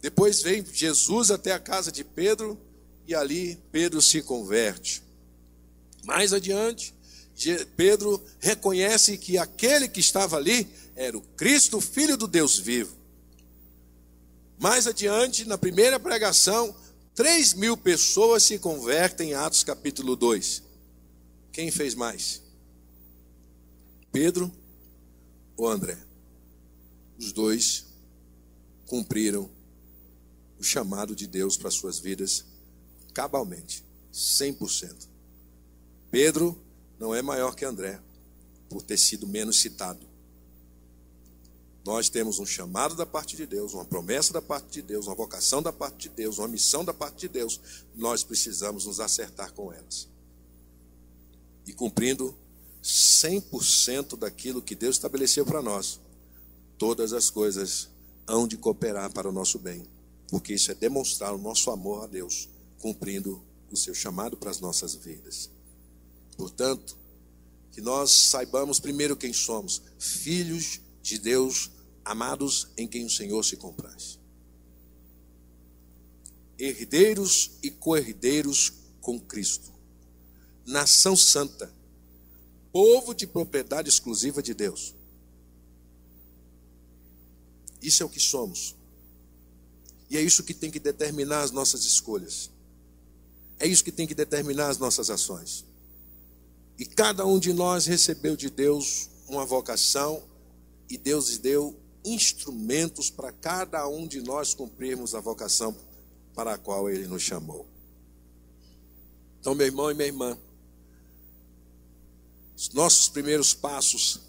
Depois 0.00 0.40
vem 0.40 0.64
Jesus 0.64 1.30
até 1.30 1.52
a 1.52 1.58
casa 1.58 1.90
de 1.90 2.04
Pedro 2.04 2.56
e 3.06 3.14
ali 3.14 3.58
Pedro 3.72 4.00
se 4.00 4.22
converte. 4.22 5.02
Mais 6.04 6.32
adiante, 6.32 6.94
Pedro 7.76 8.24
reconhece 8.38 9.18
que 9.18 9.36
aquele 9.36 9.88
que 9.88 10.00
estava 10.00 10.36
ali 10.36 10.68
era 10.94 11.18
o 11.18 11.20
Cristo, 11.20 11.80
filho 11.80 12.16
do 12.16 12.28
Deus 12.28 12.56
vivo. 12.56 12.96
Mais 14.58 14.86
adiante, 14.86 15.44
na 15.44 15.58
primeira 15.58 15.98
pregação, 15.98 16.74
3 17.14 17.54
mil 17.54 17.76
pessoas 17.76 18.44
se 18.44 18.58
convertem 18.60 19.30
em 19.30 19.34
Atos 19.34 19.64
capítulo 19.64 20.14
2. 20.14 20.62
Quem 21.52 21.70
fez 21.70 21.94
mais? 21.94 22.47
Pedro 24.12 24.50
ou 25.56 25.68
André? 25.68 25.98
Os 27.18 27.32
dois 27.32 27.86
cumpriram 28.86 29.50
o 30.58 30.62
chamado 30.62 31.14
de 31.14 31.26
Deus 31.26 31.56
para 31.56 31.70
suas 31.70 31.98
vidas 31.98 32.44
cabalmente, 33.12 33.84
100%. 34.12 35.08
Pedro 36.10 36.60
não 36.98 37.14
é 37.14 37.20
maior 37.20 37.54
que 37.54 37.64
André 37.64 38.00
por 38.68 38.82
ter 38.82 38.96
sido 38.96 39.26
menos 39.26 39.60
citado. 39.60 40.06
Nós 41.84 42.08
temos 42.08 42.38
um 42.38 42.46
chamado 42.46 42.94
da 42.94 43.06
parte 43.06 43.36
de 43.36 43.46
Deus, 43.46 43.72
uma 43.72 43.84
promessa 43.84 44.32
da 44.32 44.42
parte 44.42 44.70
de 44.72 44.82
Deus, 44.82 45.06
uma 45.06 45.14
vocação 45.14 45.62
da 45.62 45.72
parte 45.72 46.08
de 46.08 46.14
Deus, 46.14 46.38
uma 46.38 46.48
missão 46.48 46.84
da 46.84 46.92
parte 46.92 47.20
de 47.20 47.28
Deus. 47.28 47.60
Nós 47.94 48.22
precisamos 48.22 48.84
nos 48.84 49.00
acertar 49.00 49.52
com 49.52 49.72
elas. 49.72 50.08
E 51.66 51.72
cumprindo 51.72 52.34
100% 52.82 54.16
daquilo 54.16 54.62
que 54.62 54.74
Deus 54.74 54.96
estabeleceu 54.96 55.44
para 55.44 55.62
nós, 55.62 56.00
todas 56.76 57.12
as 57.12 57.30
coisas 57.30 57.88
hão 58.26 58.46
de 58.46 58.56
cooperar 58.56 59.12
para 59.12 59.28
o 59.28 59.32
nosso 59.32 59.58
bem, 59.58 59.86
porque 60.28 60.54
isso 60.54 60.70
é 60.70 60.74
demonstrar 60.74 61.34
o 61.34 61.38
nosso 61.38 61.70
amor 61.70 62.04
a 62.04 62.06
Deus, 62.06 62.48
cumprindo 62.78 63.42
o 63.70 63.76
seu 63.76 63.94
chamado 63.94 64.36
para 64.36 64.50
as 64.50 64.60
nossas 64.60 64.94
vidas. 64.94 65.50
Portanto, 66.36 66.96
que 67.72 67.80
nós 67.80 68.10
saibamos 68.10 68.78
primeiro 68.78 69.16
quem 69.16 69.32
somos, 69.32 69.82
filhos 69.98 70.80
de 71.02 71.18
Deus, 71.18 71.70
amados 72.04 72.68
em 72.76 72.86
quem 72.86 73.04
o 73.04 73.10
Senhor 73.10 73.44
se 73.44 73.56
compraz. 73.56 74.18
Herdeiros 76.58 77.52
e 77.62 77.70
co-herdeiros 77.70 78.72
com 79.00 79.18
Cristo. 79.18 79.72
Nação 80.66 81.16
santa, 81.16 81.72
povo 82.72 83.14
de 83.14 83.26
propriedade 83.26 83.88
exclusiva 83.88 84.42
de 84.42 84.54
Deus. 84.54 84.94
Isso 87.80 88.02
é 88.02 88.06
o 88.06 88.08
que 88.08 88.20
somos. 88.20 88.74
E 90.10 90.16
é 90.16 90.20
isso 90.20 90.42
que 90.42 90.54
tem 90.54 90.70
que 90.70 90.80
determinar 90.80 91.42
as 91.42 91.50
nossas 91.50 91.84
escolhas. 91.84 92.50
É 93.58 93.66
isso 93.66 93.84
que 93.84 93.92
tem 93.92 94.06
que 94.06 94.14
determinar 94.14 94.68
as 94.68 94.78
nossas 94.78 95.10
ações. 95.10 95.64
E 96.78 96.86
cada 96.86 97.26
um 97.26 97.38
de 97.38 97.52
nós 97.52 97.86
recebeu 97.86 98.36
de 98.36 98.48
Deus 98.48 99.10
uma 99.28 99.44
vocação 99.44 100.22
e 100.88 100.96
Deus 100.96 101.36
deu 101.38 101.78
instrumentos 102.04 103.10
para 103.10 103.32
cada 103.32 103.86
um 103.88 104.06
de 104.06 104.20
nós 104.22 104.54
cumprirmos 104.54 105.14
a 105.14 105.20
vocação 105.20 105.76
para 106.34 106.54
a 106.54 106.58
qual 106.58 106.88
Ele 106.88 107.06
nos 107.06 107.22
chamou. 107.22 107.66
Então, 109.40 109.54
meu 109.54 109.66
irmão 109.66 109.90
e 109.90 109.94
minha 109.94 110.06
irmã, 110.06 110.38
os 112.58 112.70
nossos 112.70 113.08
primeiros 113.08 113.54
passos, 113.54 114.20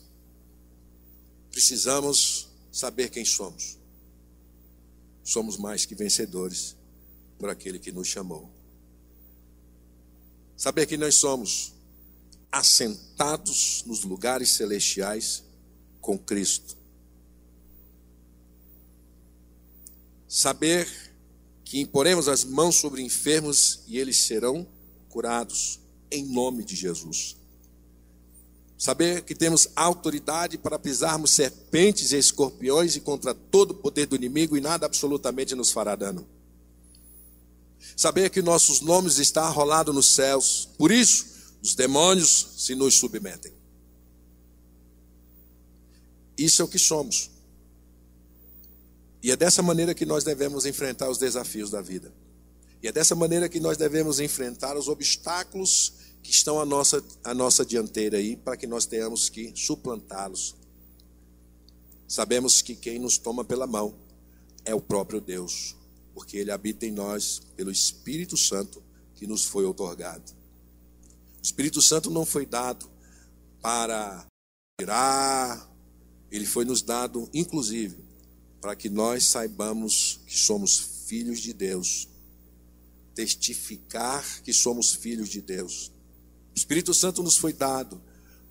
precisamos 1.49 2.47
saber 2.71 3.09
quem 3.09 3.25
somos. 3.25 3.75
Somos 5.23 5.57
mais 5.57 5.83
que 5.83 5.95
vencedores 5.95 6.75
por 7.39 7.49
aquele 7.49 7.79
que 7.79 7.91
nos 7.91 8.07
chamou. 8.07 8.47
Saber 10.55 10.85
que 10.85 10.95
nós 10.95 11.15
somos 11.15 11.73
assentados 12.51 13.83
nos 13.87 14.03
lugares 14.03 14.51
celestiais 14.51 15.43
com 15.99 16.15
Cristo. 16.15 16.77
Saber 20.27 20.87
que 21.65 21.79
imporemos 21.79 22.27
as 22.27 22.43
mãos 22.43 22.75
sobre 22.75 23.01
enfermos 23.01 23.79
e 23.87 23.97
eles 23.97 24.19
serão 24.19 24.67
curados 25.09 25.79
em 26.11 26.23
nome 26.27 26.63
de 26.63 26.75
Jesus. 26.75 27.38
Saber 28.79 29.23
que 29.23 29.35
temos 29.35 29.67
autoridade 29.75 30.57
para 30.57 30.79
pisarmos 30.79 31.31
serpentes 31.31 32.13
e 32.13 32.17
escorpiões 32.17 32.95
e 32.95 33.01
contra 33.01 33.35
todo 33.35 33.71
o 33.71 33.73
poder 33.73 34.05
do 34.05 34.15
inimigo 34.15 34.55
e 34.55 34.61
nada 34.61 34.85
absolutamente 34.85 35.53
nos 35.53 35.69
fará 35.69 35.97
dano. 35.97 36.25
Saber 37.97 38.29
que 38.29 38.41
nossos 38.41 38.79
nomes 38.79 39.17
estão 39.17 39.43
arrolados 39.43 39.93
nos 39.93 40.15
céus. 40.15 40.69
Por 40.77 40.93
isso, 40.93 41.25
os 41.61 41.75
demônios 41.75 42.53
se 42.57 42.73
nos 42.73 42.95
submetem. 42.95 43.51
Isso 46.37 46.61
é 46.61 46.65
o 46.65 46.69
que 46.69 46.79
somos. 46.79 47.29
E 49.21 49.29
é 49.29 49.35
dessa 49.35 49.61
maneira 49.61 49.93
que 49.93 50.05
nós 50.05 50.23
devemos 50.23 50.65
enfrentar 50.65 51.09
os 51.09 51.17
desafios 51.17 51.69
da 51.69 51.81
vida. 51.81 52.13
E 52.81 52.87
é 52.87 52.93
dessa 52.93 53.13
maneira 53.13 53.49
que 53.49 53.59
nós 53.59 53.75
devemos 53.75 54.21
enfrentar 54.21 54.77
os 54.77 54.87
obstáculos 54.87 55.95
que 56.21 56.31
estão 56.31 56.59
à 56.59 56.65
nossa, 56.65 57.03
à 57.23 57.33
nossa 57.33 57.65
dianteira 57.65 58.17
aí, 58.17 58.35
para 58.35 58.57
que 58.57 58.67
nós 58.67 58.85
tenhamos 58.85 59.29
que 59.29 59.53
suplantá-los. 59.55 60.55
Sabemos 62.07 62.61
que 62.61 62.75
quem 62.75 62.99
nos 62.99 63.17
toma 63.17 63.43
pela 63.43 63.67
mão 63.67 63.95
é 64.65 64.73
o 64.73 64.81
próprio 64.81 65.21
Deus, 65.21 65.75
porque 66.13 66.37
Ele 66.37 66.51
habita 66.51 66.85
em 66.85 66.91
nós 66.91 67.41
pelo 67.55 67.71
Espírito 67.71 68.35
Santo 68.35 68.83
que 69.15 69.27
nos 69.27 69.45
foi 69.45 69.65
otorgado. 69.65 70.31
O 71.39 71.43
Espírito 71.43 71.81
Santo 71.81 72.09
não 72.09 72.25
foi 72.25 72.45
dado 72.45 72.89
para 73.61 74.25
tirar, 74.79 75.69
ele 76.31 76.45
foi 76.45 76.63
nos 76.63 76.81
dado, 76.81 77.29
inclusive, 77.33 77.97
para 78.61 78.75
que 78.75 78.89
nós 78.89 79.25
saibamos 79.25 80.19
que 80.25 80.37
somos 80.37 80.77
filhos 81.07 81.39
de 81.39 81.53
Deus, 81.53 82.07
testificar 83.15 84.41
que 84.41 84.53
somos 84.53 84.93
filhos 84.93 85.29
de 85.29 85.41
Deus. 85.41 85.91
O 86.55 86.57
Espírito 86.57 86.93
Santo 86.93 87.23
nos 87.23 87.37
foi 87.37 87.53
dado 87.53 88.01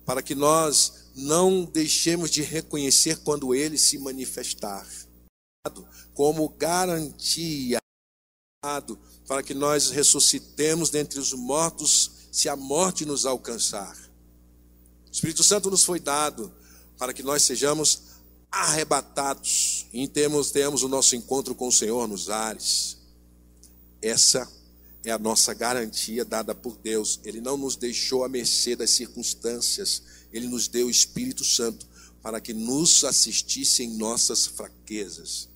para 0.05 0.21
que 0.21 0.33
nós 0.33 1.11
não 1.15 1.65
deixemos 1.65 2.31
de 2.31 2.41
reconhecer 2.41 3.17
quando 3.19 3.53
ele 3.53 3.77
se 3.77 3.97
manifestar, 3.97 4.87
como 6.13 6.49
garantia 6.49 7.79
para 9.27 9.43
que 9.43 9.53
nós 9.53 9.89
ressuscitemos 9.89 10.89
dentre 10.89 11.19
os 11.19 11.33
mortos 11.33 12.11
se 12.31 12.49
a 12.49 12.55
morte 12.55 13.05
nos 13.05 13.25
alcançar. 13.25 13.95
O 15.07 15.11
Espírito 15.11 15.43
Santo 15.43 15.69
nos 15.69 15.83
foi 15.83 15.99
dado 15.99 16.51
para 16.97 17.13
que 17.13 17.23
nós 17.23 17.43
sejamos 17.43 18.01
arrebatados 18.51 19.85
e 19.93 20.07
temos, 20.07 20.51
tenhamos 20.51 20.83
o 20.83 20.89
nosso 20.89 21.15
encontro 21.15 21.55
com 21.55 21.67
o 21.67 21.71
Senhor 21.71 22.07
nos 22.07 22.29
ares. 22.29 22.97
Essa 24.01 24.49
é 25.03 25.11
a 25.11 25.19
nossa 25.19 25.53
garantia 25.53 26.25
dada 26.25 26.53
por 26.53 26.77
Deus. 26.77 27.19
Ele 27.23 27.41
não 27.41 27.57
nos 27.57 27.75
deixou 27.75 28.23
à 28.23 28.29
mercê 28.29 28.75
das 28.75 28.89
circunstâncias, 28.89 30.03
ele 30.31 30.47
nos 30.47 30.67
deu 30.67 30.87
o 30.87 30.91
Espírito 30.91 31.43
Santo 31.43 31.87
para 32.21 32.41
que 32.41 32.53
nos 32.53 33.03
assistisse 33.03 33.83
em 33.83 33.97
nossas 33.97 34.45
fraquezas. 34.45 35.49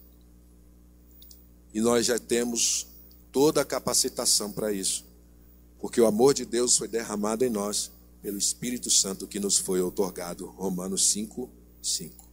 E 1.74 1.82
nós 1.82 2.06
já 2.06 2.18
temos 2.18 2.88
toda 3.32 3.62
a 3.62 3.66
capacitação 3.66 4.52
para 4.52 4.72
isso, 4.72 5.06
porque 5.80 6.00
o 6.00 6.06
amor 6.06 6.34
de 6.34 6.46
Deus 6.46 6.78
foi 6.78 6.88
derramado 6.88 7.44
em 7.44 7.50
nós 7.50 7.92
pelo 8.22 8.38
Espírito 8.38 8.90
Santo 8.90 9.28
que 9.28 9.40
nos 9.40 9.58
foi 9.58 9.82
otorgado. 9.82 10.46
Romanos 10.46 11.10
5, 11.10 11.50
5. 11.82 12.24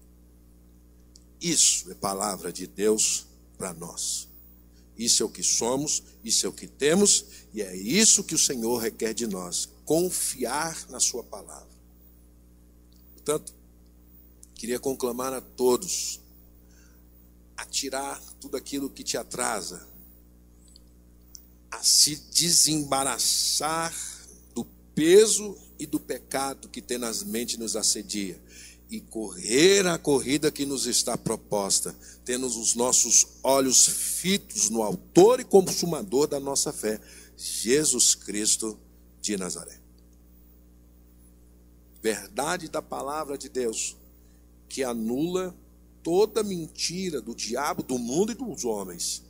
Isso 1.41 1.91
é 1.91 1.95
palavra 1.95 2.53
de 2.53 2.67
Deus 2.67 3.27
para 3.57 3.75
nós. 3.75 4.30
Isso 5.01 5.22
é 5.22 5.26
o 5.26 5.30
que 5.30 5.42
somos, 5.42 6.03
isso 6.22 6.44
é 6.44 6.48
o 6.51 6.53
que 6.53 6.66
temos, 6.66 7.24
e 7.55 7.62
é 7.62 7.74
isso 7.74 8.22
que 8.22 8.34
o 8.34 8.38
Senhor 8.38 8.76
requer 8.76 9.14
de 9.14 9.26
nós: 9.26 9.66
confiar 9.86 10.86
na 10.90 11.01
Sua 11.01 11.24
palavra. 11.24 11.70
Portanto, 13.14 13.55
queria 14.55 14.78
conclamar 14.78 15.32
a 15.32 15.40
todos 15.40 16.20
a 17.57 17.64
tirar 17.64 18.20
tudo 18.38 18.59
aquilo 18.59 18.90
que 18.90 19.03
te 19.03 19.16
atrasa, 19.16 19.88
a 21.70 21.82
se 21.82 22.16
desembaraçar 22.16 23.94
do 24.55 24.66
peso 24.94 25.57
e 25.78 25.86
do 25.86 25.98
pecado 25.98 26.68
que 26.68 26.82
tenazmente 26.82 27.59
nos 27.59 27.74
assedia 27.74 28.38
e 28.91 29.01
correr 29.01 29.86
a 29.86 29.97
corrida 29.97 30.51
que 30.51 30.66
nos 30.66 30.86
está 30.86 31.16
proposta, 31.16 31.95
tendo 32.24 32.47
os 32.47 32.74
nossos 32.74 33.26
olhos 33.43 33.86
fitos 33.86 34.68
no 34.68 34.82
Autor 34.82 35.38
e 35.38 35.45
Consumador 35.45 36.26
da 36.26 36.41
nossa 36.41 36.72
fé, 36.72 37.01
Jesus 37.36 38.16
Cristo 38.16 38.76
de 39.20 39.36
Nazaré. 39.36 39.78
Verdade 42.03 42.68
da 42.68 42.82
palavra 42.82 43.38
de 43.38 43.49
Deus, 43.49 43.97
que 44.68 44.82
anula 44.82 45.55
toda 46.03 46.43
mentira 46.43 47.20
do 47.20 47.34
diabo, 47.34 47.84
do 47.84 47.99
mundo 47.99 48.32
e 48.32 48.34
dos 48.34 48.64
homens. 48.64 49.22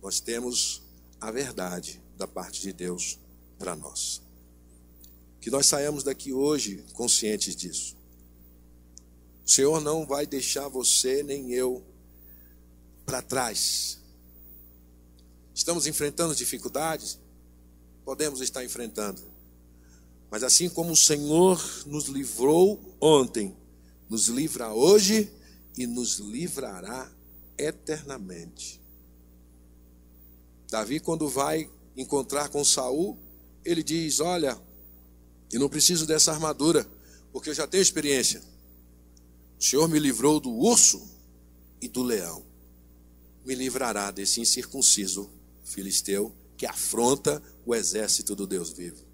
Nós 0.00 0.20
temos 0.20 0.82
a 1.20 1.32
verdade 1.32 2.00
da 2.16 2.28
parte 2.28 2.60
de 2.60 2.72
Deus 2.72 3.18
para 3.58 3.74
nós. 3.74 4.22
Que 5.40 5.50
nós 5.50 5.66
saiamos 5.66 6.04
daqui 6.04 6.32
hoje 6.32 6.84
conscientes 6.92 7.56
disso. 7.56 7.95
O 9.46 9.50
Senhor 9.50 9.80
não 9.80 10.04
vai 10.04 10.26
deixar 10.26 10.66
você 10.66 11.22
nem 11.22 11.52
eu 11.52 11.86
para 13.04 13.22
trás. 13.22 14.00
Estamos 15.54 15.86
enfrentando 15.86 16.34
dificuldades? 16.34 17.20
Podemos 18.04 18.40
estar 18.40 18.64
enfrentando. 18.64 19.22
Mas 20.28 20.42
assim 20.42 20.68
como 20.68 20.90
o 20.92 20.96
Senhor 20.96 21.62
nos 21.86 22.06
livrou 22.06 22.96
ontem, 23.00 23.56
nos 24.10 24.26
livra 24.26 24.72
hoje 24.74 25.32
e 25.78 25.86
nos 25.86 26.18
livrará 26.18 27.08
eternamente. 27.56 28.80
Davi, 30.68 30.98
quando 30.98 31.28
vai 31.28 31.70
encontrar 31.96 32.48
com 32.48 32.64
Saul, 32.64 33.16
ele 33.64 33.84
diz: 33.84 34.18
Olha, 34.18 34.60
eu 35.52 35.60
não 35.60 35.68
preciso 35.68 36.04
dessa 36.04 36.32
armadura, 36.32 36.84
porque 37.32 37.50
eu 37.50 37.54
já 37.54 37.66
tenho 37.68 37.82
experiência. 37.82 38.42
O 39.58 39.64
Senhor 39.64 39.88
me 39.88 39.98
livrou 39.98 40.38
do 40.38 40.50
urso 40.50 41.08
e 41.80 41.88
do 41.88 42.02
leão. 42.02 42.44
Me 43.44 43.54
livrará 43.54 44.10
desse 44.10 44.40
incircunciso 44.40 45.30
filisteu 45.64 46.34
que 46.56 46.66
afronta 46.66 47.42
o 47.64 47.74
exército 47.74 48.34
do 48.34 48.46
Deus 48.46 48.70
vivo. 48.70 49.04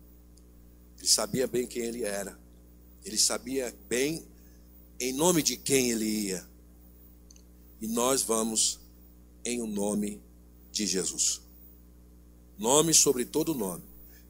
Ele 0.99 1.09
sabia 1.09 1.47
bem 1.47 1.67
quem 1.67 1.83
ele 1.83 2.05
era. 2.05 2.39
Ele 3.05 3.19
sabia 3.19 3.75
bem 3.89 4.25
em 4.99 5.13
nome 5.13 5.43
de 5.43 5.57
quem 5.57 5.91
ele 5.91 6.05
ia. 6.05 6.47
E 7.81 7.89
nós 7.89 8.23
vamos 8.23 8.79
em 9.45 9.61
o 9.61 9.67
nome 9.67 10.23
de 10.71 10.87
Jesus. 10.87 11.41
Nome 12.57 12.95
sobre 12.95 13.25
todo 13.25 13.55
nome, 13.55 13.83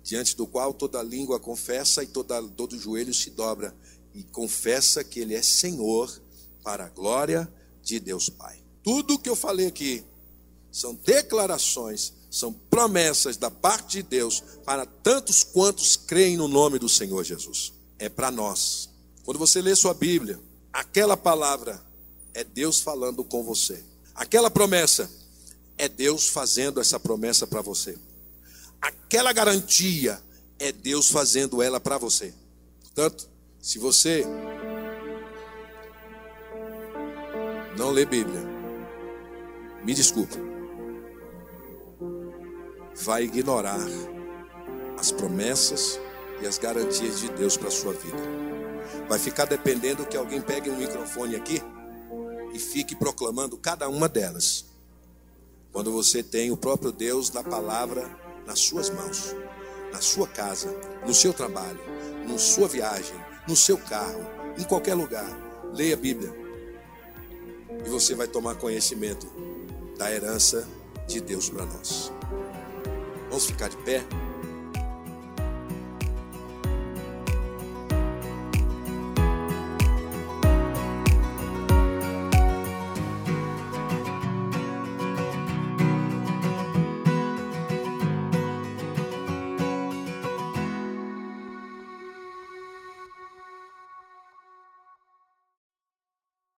diante 0.03 0.35
do 0.35 0.47
qual 0.47 0.73
toda 0.73 1.03
língua 1.03 1.39
confessa 1.39 2.03
e 2.03 2.07
toda, 2.07 2.43
todo 2.49 2.79
joelho 2.79 3.13
se 3.13 3.31
dobra 3.31 3.77
e 4.15 4.23
confessa 4.23 5.03
que 5.03 5.21
Ele 5.21 5.35
é 5.35 5.43
Senhor 5.43 6.21
para 6.63 6.87
a 6.87 6.89
glória 6.89 7.53
de 7.83 7.99
Deus 7.99 8.29
Pai. 8.29 8.59
Tudo 8.83 9.19
que 9.19 9.29
eu 9.29 9.37
falei 9.37 9.67
aqui 9.67 10.05
são 10.71 10.95
declarações, 10.95 12.13
são 12.31 12.53
promessas 12.53 13.37
da 13.37 13.51
parte 13.51 13.99
de 13.99 14.03
Deus 14.03 14.43
para 14.65 14.87
tantos 14.87 15.43
quantos 15.43 15.97
creem 15.97 16.37
no 16.37 16.49
nome 16.49 16.79
do 16.79 16.89
Senhor 16.89 17.23
Jesus. 17.25 17.73
É 17.99 18.09
para 18.09 18.31
nós. 18.31 18.89
Quando 19.25 19.39
você 19.39 19.61
lê 19.61 19.77
sua 19.77 19.95
Bíblia, 19.95 20.41
aquela 20.73 21.17
palavra 21.17 21.81
é 22.35 22.43
Deus 22.43 22.81
falando 22.81 23.23
com 23.23 23.43
você. 23.45 23.85
Aquela 24.15 24.51
promessa 24.51 25.11
é 25.79 25.89
Deus 25.89 26.29
fazendo 26.29 26.81
essa 26.81 26.99
promessa 26.99 27.47
para 27.47 27.61
você. 27.61 27.97
Aquela 28.81 29.33
garantia 29.33 30.21
é 30.59 30.73
Deus 30.73 31.09
fazendo 31.09 31.63
ela 31.63 31.79
para 31.79 31.99
você. 31.99 32.35
Portanto, 32.83 33.29
se 33.63 33.79
você 33.79 34.27
não 37.79 37.91
lê 37.91 38.05
Bíblia, 38.05 38.41
me 39.85 39.95
desculpe, 39.95 40.37
vai 43.05 43.23
ignorar 43.23 43.87
as 44.99 45.13
promessas 45.13 46.01
e 46.43 46.47
as 46.47 46.59
garantias 46.59 47.21
de 47.21 47.31
Deus 47.31 47.57
para 47.57 47.69
a 47.69 47.71
sua 47.71 47.93
vida. 47.93 48.19
Vai 49.09 49.21
ficar 49.21 49.45
dependendo 49.45 50.05
que 50.07 50.17
alguém 50.17 50.43
pegue 50.43 50.69
um 50.69 50.77
microfone 50.77 51.37
aqui 51.37 51.63
e 52.53 52.59
fique 52.59 52.97
proclamando 52.97 53.57
cada 53.57 53.89
uma 53.89 54.09
delas. 54.09 54.65
Quando 55.71 55.93
você 55.93 56.21
tem 56.21 56.51
o 56.51 56.57
próprio 56.57 56.91
Deus 56.91 57.31
da 57.31 57.45
palavra 57.45 58.11
nas 58.45 58.59
suas 58.59 58.91
mãos, 58.91 59.37
na 59.93 60.01
sua 60.01 60.27
casa, 60.27 60.69
no 61.07 61.15
seu 61.15 61.33
trabalho, 61.33 61.81
na 62.27 62.37
sua 62.39 62.67
viagem, 62.67 63.22
no 63.47 63.57
seu 63.57 63.79
carro, 63.79 64.25
em 64.59 64.65
qualquer 64.65 64.95
lugar. 64.95 65.29
Leia 65.73 65.95
a 65.95 65.97
Bíblia. 65.99 66.33
E 67.85 67.89
você 67.89 68.15
vai 68.15 68.29
tomar 68.29 68.55
conhecimento 68.57 69.27
da 69.99 70.11
herança 70.11 70.69
de 71.07 71.21
Deus 71.21 71.49
para 71.49 71.67
nós. 71.67 72.13
Vamos 73.29 73.47
ficar 73.47 73.69
de 73.69 73.77
pé? 73.79 74.05